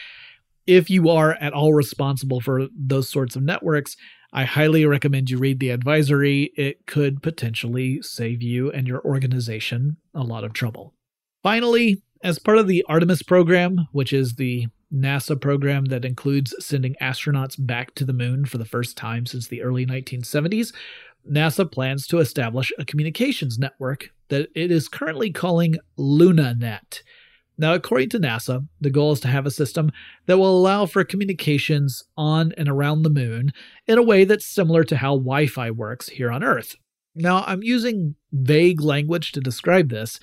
if 0.67 0.89
you 0.89 1.07
are 1.09 1.33
at 1.33 1.53
all 1.53 1.73
responsible 1.73 2.41
for 2.41 2.67
those 2.75 3.07
sorts 3.07 3.37
of 3.37 3.43
networks, 3.43 3.95
I 4.33 4.45
highly 4.45 4.85
recommend 4.85 5.29
you 5.29 5.37
read 5.37 5.59
the 5.59 5.69
advisory. 5.69 6.51
It 6.55 6.87
could 6.87 7.21
potentially 7.21 8.01
save 8.01 8.41
you 8.41 8.71
and 8.71 8.87
your 8.87 9.01
organization 9.01 9.97
a 10.13 10.23
lot 10.23 10.43
of 10.43 10.53
trouble. 10.53 10.95
Finally, 11.43 12.01
as 12.23 12.39
part 12.39 12.57
of 12.57 12.67
the 12.67 12.85
Artemis 12.87 13.23
program, 13.23 13.87
which 13.91 14.13
is 14.13 14.35
the 14.35 14.67
NASA 14.93 15.39
program 15.39 15.85
that 15.85 16.05
includes 16.05 16.53
sending 16.59 16.95
astronauts 17.01 17.55
back 17.57 17.95
to 17.95 18.05
the 18.05 18.13
moon 18.13 18.45
for 18.45 18.57
the 18.57 18.65
first 18.65 18.97
time 18.97 19.25
since 19.25 19.47
the 19.47 19.61
early 19.61 19.85
1970s, 19.85 20.73
NASA 21.29 21.69
plans 21.71 22.07
to 22.07 22.19
establish 22.19 22.71
a 22.77 22.85
communications 22.85 23.57
network 23.57 24.09
that 24.29 24.49
it 24.55 24.71
is 24.71 24.87
currently 24.87 25.31
calling 25.31 25.77
LunaNet. 25.97 27.01
Now, 27.57 27.73
according 27.73 28.09
to 28.09 28.19
NASA, 28.19 28.67
the 28.79 28.89
goal 28.89 29.11
is 29.11 29.19
to 29.21 29.27
have 29.27 29.45
a 29.45 29.51
system 29.51 29.91
that 30.25 30.37
will 30.37 30.57
allow 30.57 30.85
for 30.85 31.03
communications 31.03 32.03
on 32.17 32.53
and 32.57 32.67
around 32.67 33.03
the 33.03 33.09
moon 33.09 33.53
in 33.87 33.97
a 33.97 34.03
way 34.03 34.23
that's 34.23 34.45
similar 34.45 34.83
to 34.85 34.97
how 34.97 35.11
Wi 35.15 35.47
Fi 35.47 35.69
works 35.69 36.09
here 36.09 36.31
on 36.31 36.43
Earth. 36.43 36.75
Now, 37.13 37.43
I'm 37.45 37.61
using 37.61 38.15
vague 38.31 38.81
language 38.81 39.31
to 39.33 39.41
describe 39.41 39.89
this 39.89 40.19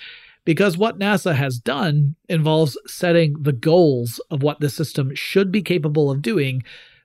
because 0.49 0.79
what 0.79 0.99
NASA 0.99 1.35
has 1.35 1.59
done 1.59 2.17
involves 2.27 2.79
setting 2.87 3.35
the 3.43 3.53
goals 3.53 4.19
of 4.31 4.43
what 4.43 4.61
the 4.61 4.71
system 4.71 5.15
should 5.15 5.53
be 5.53 5.61
capable 5.61 6.11
of 6.11 6.23
doing 6.23 6.63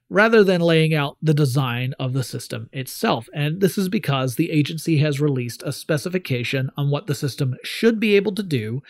rather 0.09 0.45
than 0.45 0.61
laying 0.61 0.93
out 0.93 1.17
the 1.21 1.33
design 1.33 1.93
of 1.99 2.13
the 2.13 2.23
system 2.23 2.69
itself. 2.71 3.27
And 3.33 3.59
this 3.59 3.77
is 3.77 3.89
because 3.89 4.37
the 4.37 4.49
agency 4.49 4.99
has 4.99 5.19
released 5.19 5.61
a 5.63 5.73
specification 5.73 6.71
on 6.77 6.89
what 6.89 7.07
the 7.07 7.13
system 7.15 7.57
should 7.65 7.99
be 7.99 8.15
able 8.15 8.33
to 8.33 8.43
do, 8.43 8.81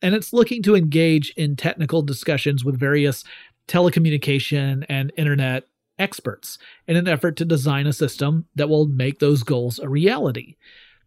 and 0.00 0.14
it's 0.14 0.32
looking 0.32 0.62
to 0.62 0.76
engage 0.76 1.30
in 1.36 1.56
technical 1.56 2.00
discussions 2.00 2.64
with 2.64 2.78
various 2.78 3.24
telecommunication 3.66 4.86
and 4.88 5.10
internet 5.16 5.64
experts 5.98 6.56
in 6.86 6.94
an 6.94 7.08
effort 7.08 7.36
to 7.38 7.44
design 7.44 7.88
a 7.88 7.92
system 7.92 8.46
that 8.54 8.68
will 8.68 8.86
make 8.86 9.18
those 9.18 9.42
goals 9.42 9.80
a 9.80 9.88
reality. 9.88 10.54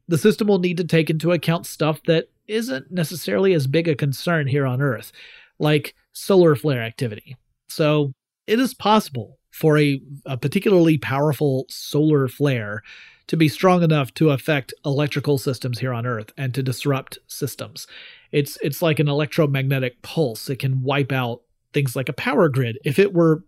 The 0.09 0.17
system 0.17 0.47
will 0.49 0.59
need 0.59 0.75
to 0.75 0.83
take 0.83 1.09
into 1.09 1.31
account 1.31 1.65
stuff 1.65 2.03
that 2.03 2.27
isn't 2.52 2.91
necessarily 2.91 3.54
as 3.54 3.68
big 3.68 3.88
a 3.88 3.95
concern 3.95 4.47
here 4.47 4.66
on 4.66 4.82
Earth, 4.82 5.12
like 5.60 5.95
solar 6.14 6.56
flare 6.56 6.84
activity. 6.84 7.38
So 7.70 8.14
it 8.47 8.60
is 8.60 8.74
possible 8.74 9.39
for 9.52 9.78
a, 9.78 10.02
a 10.26 10.38
particularly 10.38 10.97
powerful 10.97 11.66
solar 11.70 12.28
flare 12.28 12.84
to 13.28 13.38
be 13.38 13.47
strong 13.47 13.84
enough 13.84 14.14
to 14.16 14.32
affect 14.32 14.74
electrical 14.86 15.38
systems 15.38 15.80
here 15.80 15.93
on 15.93 16.06
Earth 16.06 16.32
and 16.38 16.54
to 16.54 16.62
disrupt 16.62 17.18
systems. 17.28 17.88
It's 18.32 18.58
it's 18.62 18.82
like 18.82 18.99
an 18.99 19.08
electromagnetic 19.08 20.02
pulse. 20.02 20.49
It 20.49 20.60
can 20.60 20.82
wipe 20.82 21.12
out 21.12 21.41
things 21.74 21.95
like 21.95 22.10
a 22.10 22.14
power 22.14 22.49
grid 22.49 22.78
if 22.84 22.99
it 22.99 23.14
were 23.14 23.43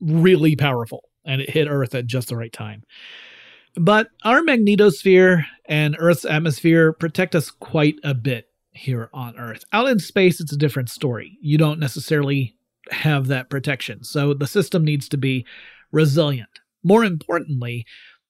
really 0.00 0.56
powerful 0.56 1.10
and 1.24 1.42
it 1.42 1.50
hit 1.50 1.68
Earth 1.68 1.94
at 1.94 2.06
just 2.06 2.28
the 2.28 2.36
right 2.36 2.52
time. 2.52 2.82
But 3.78 4.08
our 4.24 4.40
magnetosphere 4.40 5.44
and 5.66 5.96
Earth's 5.98 6.24
atmosphere 6.24 6.92
protect 6.92 7.34
us 7.34 7.50
quite 7.50 7.96
a 8.02 8.14
bit 8.14 8.48
here 8.72 9.08
on 9.12 9.38
Earth. 9.38 9.64
Out 9.72 9.88
in 9.88 9.98
space, 9.98 10.40
it's 10.40 10.52
a 10.52 10.58
different 10.58 10.88
story. 10.90 11.38
You 11.40 11.58
don't 11.58 11.78
necessarily 11.78 12.56
have 12.90 13.28
that 13.28 13.50
protection. 13.50 14.02
So 14.04 14.34
the 14.34 14.46
system 14.46 14.84
needs 14.84 15.08
to 15.10 15.16
be 15.16 15.46
resilient. 15.92 16.48
More 16.82 17.04
importantly, 17.04 17.86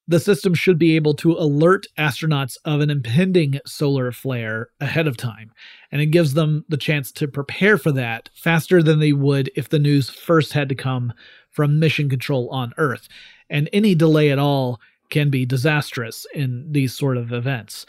the 0.07 0.21
system 0.21 0.55
should 0.55 0.79
be 0.79 0.97
able 0.97 1.15
to 1.15 1.33
alert 1.33 1.87
astronauts 1.99 2.57
of 2.65 2.81
an 2.81 2.91
impending 2.91 3.61
solar 3.67 4.11
flare 4.11 4.69
ahead 4.81 5.07
of 5.07 5.19
time, 5.19 5.53
and 5.93 6.01
it 6.01 6.07
gives 6.07 6.33
them 6.33 6.65
the 6.69 6.79
chance 6.79 7.13
to 7.13 7.29
prepare 7.29 7.77
for 7.77 7.93
that 7.93 8.31
faster 8.35 8.83
than 8.83 9.01
they 9.01 9.13
would 9.13 9.51
if 9.55 9.69
the 9.69 9.79
news 9.79 10.09
first 10.09 10.55
had 10.55 10.71
to 10.71 10.75
come 10.75 11.13
from 11.51 11.79
mission 11.79 12.09
control 12.09 12.49
on 12.51 12.73
Earth. 12.79 13.07
And 13.51 13.69
any 13.73 13.95
delay 13.95 14.31
at 14.31 14.39
all 14.39 14.81
can 15.11 15.31
be 15.31 15.47
disastrous 15.47 16.27
in 16.35 16.67
these 16.71 16.95
sort 16.95 17.17
of 17.17 17.33
events. 17.33 17.87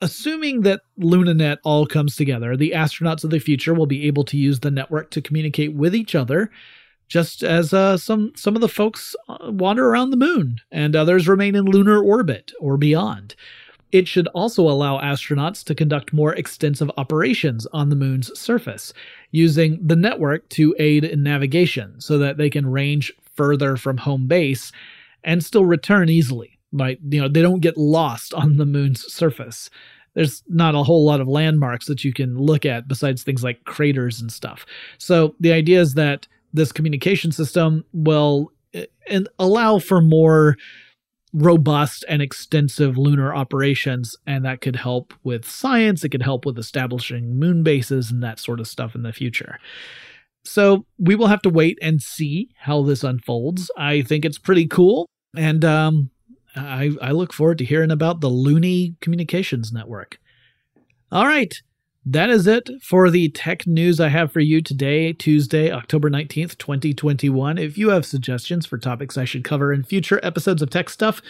Assuming 0.00 0.62
that 0.62 0.80
LunaNet 0.98 1.58
all 1.62 1.86
comes 1.86 2.16
together, 2.16 2.56
the 2.56 2.72
astronauts 2.74 3.22
of 3.22 3.30
the 3.30 3.38
future 3.38 3.72
will 3.72 3.86
be 3.86 4.06
able 4.06 4.24
to 4.24 4.36
use 4.36 4.60
the 4.60 4.70
network 4.70 5.10
to 5.12 5.22
communicate 5.22 5.74
with 5.74 5.94
each 5.94 6.14
other, 6.14 6.50
just 7.06 7.44
as 7.44 7.72
uh, 7.72 7.96
some 7.96 8.32
some 8.34 8.56
of 8.56 8.62
the 8.62 8.68
folks 8.68 9.14
uh, 9.28 9.52
wander 9.52 9.88
around 9.88 10.10
the 10.10 10.16
moon 10.16 10.56
and 10.70 10.96
others 10.96 11.28
remain 11.28 11.54
in 11.54 11.66
lunar 11.66 12.02
orbit 12.02 12.52
or 12.58 12.76
beyond. 12.76 13.36
It 13.92 14.08
should 14.08 14.26
also 14.28 14.62
allow 14.62 14.98
astronauts 14.98 15.62
to 15.64 15.74
conduct 15.74 16.14
more 16.14 16.34
extensive 16.34 16.90
operations 16.96 17.66
on 17.74 17.90
the 17.90 17.96
moon's 17.96 18.36
surface, 18.38 18.94
using 19.30 19.86
the 19.86 19.96
network 19.96 20.48
to 20.50 20.74
aid 20.78 21.04
in 21.04 21.22
navigation 21.22 22.00
so 22.00 22.16
that 22.18 22.38
they 22.38 22.48
can 22.48 22.66
range 22.66 23.12
further 23.36 23.76
from 23.76 23.98
home 23.98 24.26
base 24.26 24.72
and 25.24 25.44
still 25.44 25.64
return 25.64 26.08
easily. 26.08 26.58
Right? 26.72 26.98
You 27.06 27.20
know, 27.20 27.28
they 27.28 27.42
don't 27.42 27.60
get 27.60 27.76
lost 27.76 28.32
on 28.32 28.56
the 28.56 28.64
moon's 28.64 29.04
surface. 29.12 29.68
There's 30.14 30.42
not 30.48 30.74
a 30.74 30.82
whole 30.82 31.04
lot 31.04 31.20
of 31.20 31.28
landmarks 31.28 31.86
that 31.86 32.04
you 32.04 32.12
can 32.12 32.36
look 32.36 32.64
at 32.66 32.88
besides 32.88 33.22
things 33.22 33.44
like 33.44 33.64
craters 33.64 34.20
and 34.20 34.32
stuff. 34.32 34.66
So 34.98 35.34
the 35.40 35.52
idea 35.52 35.80
is 35.80 35.94
that 35.94 36.26
this 36.52 36.72
communication 36.72 37.32
system 37.32 37.84
will 37.92 38.52
uh, 38.74 38.82
and 39.08 39.28
allow 39.38 39.78
for 39.78 40.00
more 40.00 40.56
robust 41.32 42.04
and 42.08 42.20
extensive 42.20 42.98
lunar 42.98 43.34
operations 43.34 44.14
and 44.26 44.44
that 44.44 44.60
could 44.60 44.76
help 44.76 45.14
with 45.24 45.46
science 45.46 46.04
it 46.04 46.10
could 46.10 46.22
help 46.22 46.44
with 46.44 46.58
establishing 46.58 47.38
moon 47.38 47.62
bases 47.62 48.10
and 48.10 48.22
that 48.22 48.38
sort 48.38 48.60
of 48.60 48.68
stuff 48.68 48.94
in 48.94 49.02
the 49.02 49.14
future 49.14 49.58
so 50.44 50.84
we 50.98 51.14
will 51.14 51.28
have 51.28 51.40
to 51.40 51.48
wait 51.48 51.78
and 51.80 52.02
see 52.02 52.50
how 52.58 52.82
this 52.82 53.02
unfolds 53.02 53.70
i 53.78 54.02
think 54.02 54.26
it's 54.26 54.38
pretty 54.38 54.66
cool 54.66 55.06
and 55.36 55.64
um, 55.64 56.10
I, 56.54 56.90
I 57.00 57.12
look 57.12 57.32
forward 57.32 57.58
to 57.58 57.64
hearing 57.64 57.90
about 57.90 58.20
the 58.20 58.28
loony 58.28 58.96
communications 59.00 59.72
network 59.72 60.18
all 61.10 61.26
right 61.26 61.54
that 62.04 62.30
is 62.30 62.48
it 62.48 62.68
for 62.82 63.10
the 63.10 63.28
tech 63.28 63.64
news 63.64 64.00
I 64.00 64.08
have 64.08 64.32
for 64.32 64.40
you 64.40 64.60
today, 64.60 65.12
Tuesday, 65.12 65.70
October 65.70 66.10
19th, 66.10 66.58
2021. 66.58 67.58
If 67.58 67.78
you 67.78 67.90
have 67.90 68.04
suggestions 68.04 68.66
for 68.66 68.76
topics 68.76 69.16
I 69.16 69.24
should 69.24 69.44
cover 69.44 69.72
in 69.72 69.84
future 69.84 70.18
episodes 70.24 70.62
of 70.62 70.70
Tech 70.70 70.90
Stuff, 70.90 71.22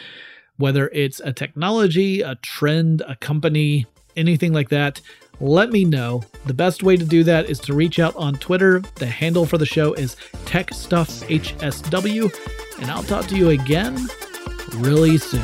whether 0.57 0.89
it's 0.89 1.21
a 1.21 1.35
technology, 1.35 2.23
a 2.23 2.37
trend, 2.37 3.03
a 3.07 3.17
company, 3.17 3.85
anything 4.17 4.55
like 4.55 4.71
that, 4.71 5.03
let 5.41 5.71
me 5.71 5.85
know. 5.85 6.23
The 6.47 6.55
best 6.55 6.83
way 6.83 6.97
to 6.97 7.05
do 7.05 7.23
that 7.25 7.51
is 7.51 7.61
to 7.61 7.75
reach 7.75 7.99
out 7.99 8.17
on 8.17 8.37
Twitter. 8.37 8.81
The 8.97 9.07
handle 9.07 9.45
for 9.45 9.59
the 9.59 9.67
show 9.67 9.93
is 9.93 10.17
TechStuffHSW, 10.47 12.33
and 12.81 12.91
I'll 12.91 13.03
talk 13.03 13.27
to 13.29 13.37
you 13.37 13.51
again 13.51 13.99
really 14.75 15.19
soon. 15.19 15.43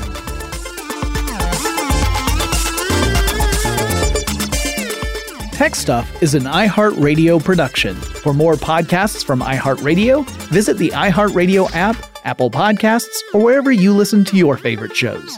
Tech 5.53 5.75
Stuff 5.75 6.23
is 6.23 6.35
an 6.35 6.45
iHeartRadio 6.45 7.43
production. 7.43 7.97
For 7.97 8.33
more 8.33 8.55
podcasts 8.55 9.25
from 9.25 9.41
iHeartRadio, 9.41 10.25
visit 10.51 10.79
the 10.79 10.91
iHeartRadio 10.91 11.69
app, 11.75 11.97
Apple 12.25 12.49
Podcasts, 12.49 13.19
or 13.35 13.43
wherever 13.43 13.73
you 13.73 13.93
listen 13.93 14.25
to 14.27 14.37
your 14.37 14.57
favorite 14.57 14.95
shows. 14.95 15.37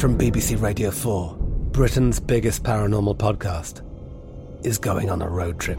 From 0.00 0.16
BBC 0.16 0.60
Radio 0.60 0.90
4, 0.90 1.36
Britain's 1.72 2.18
biggest 2.18 2.62
paranormal 2.62 3.18
podcast 3.18 3.82
is 4.64 4.78
going 4.78 5.10
on 5.10 5.20
a 5.20 5.28
road 5.28 5.60
trip. 5.60 5.78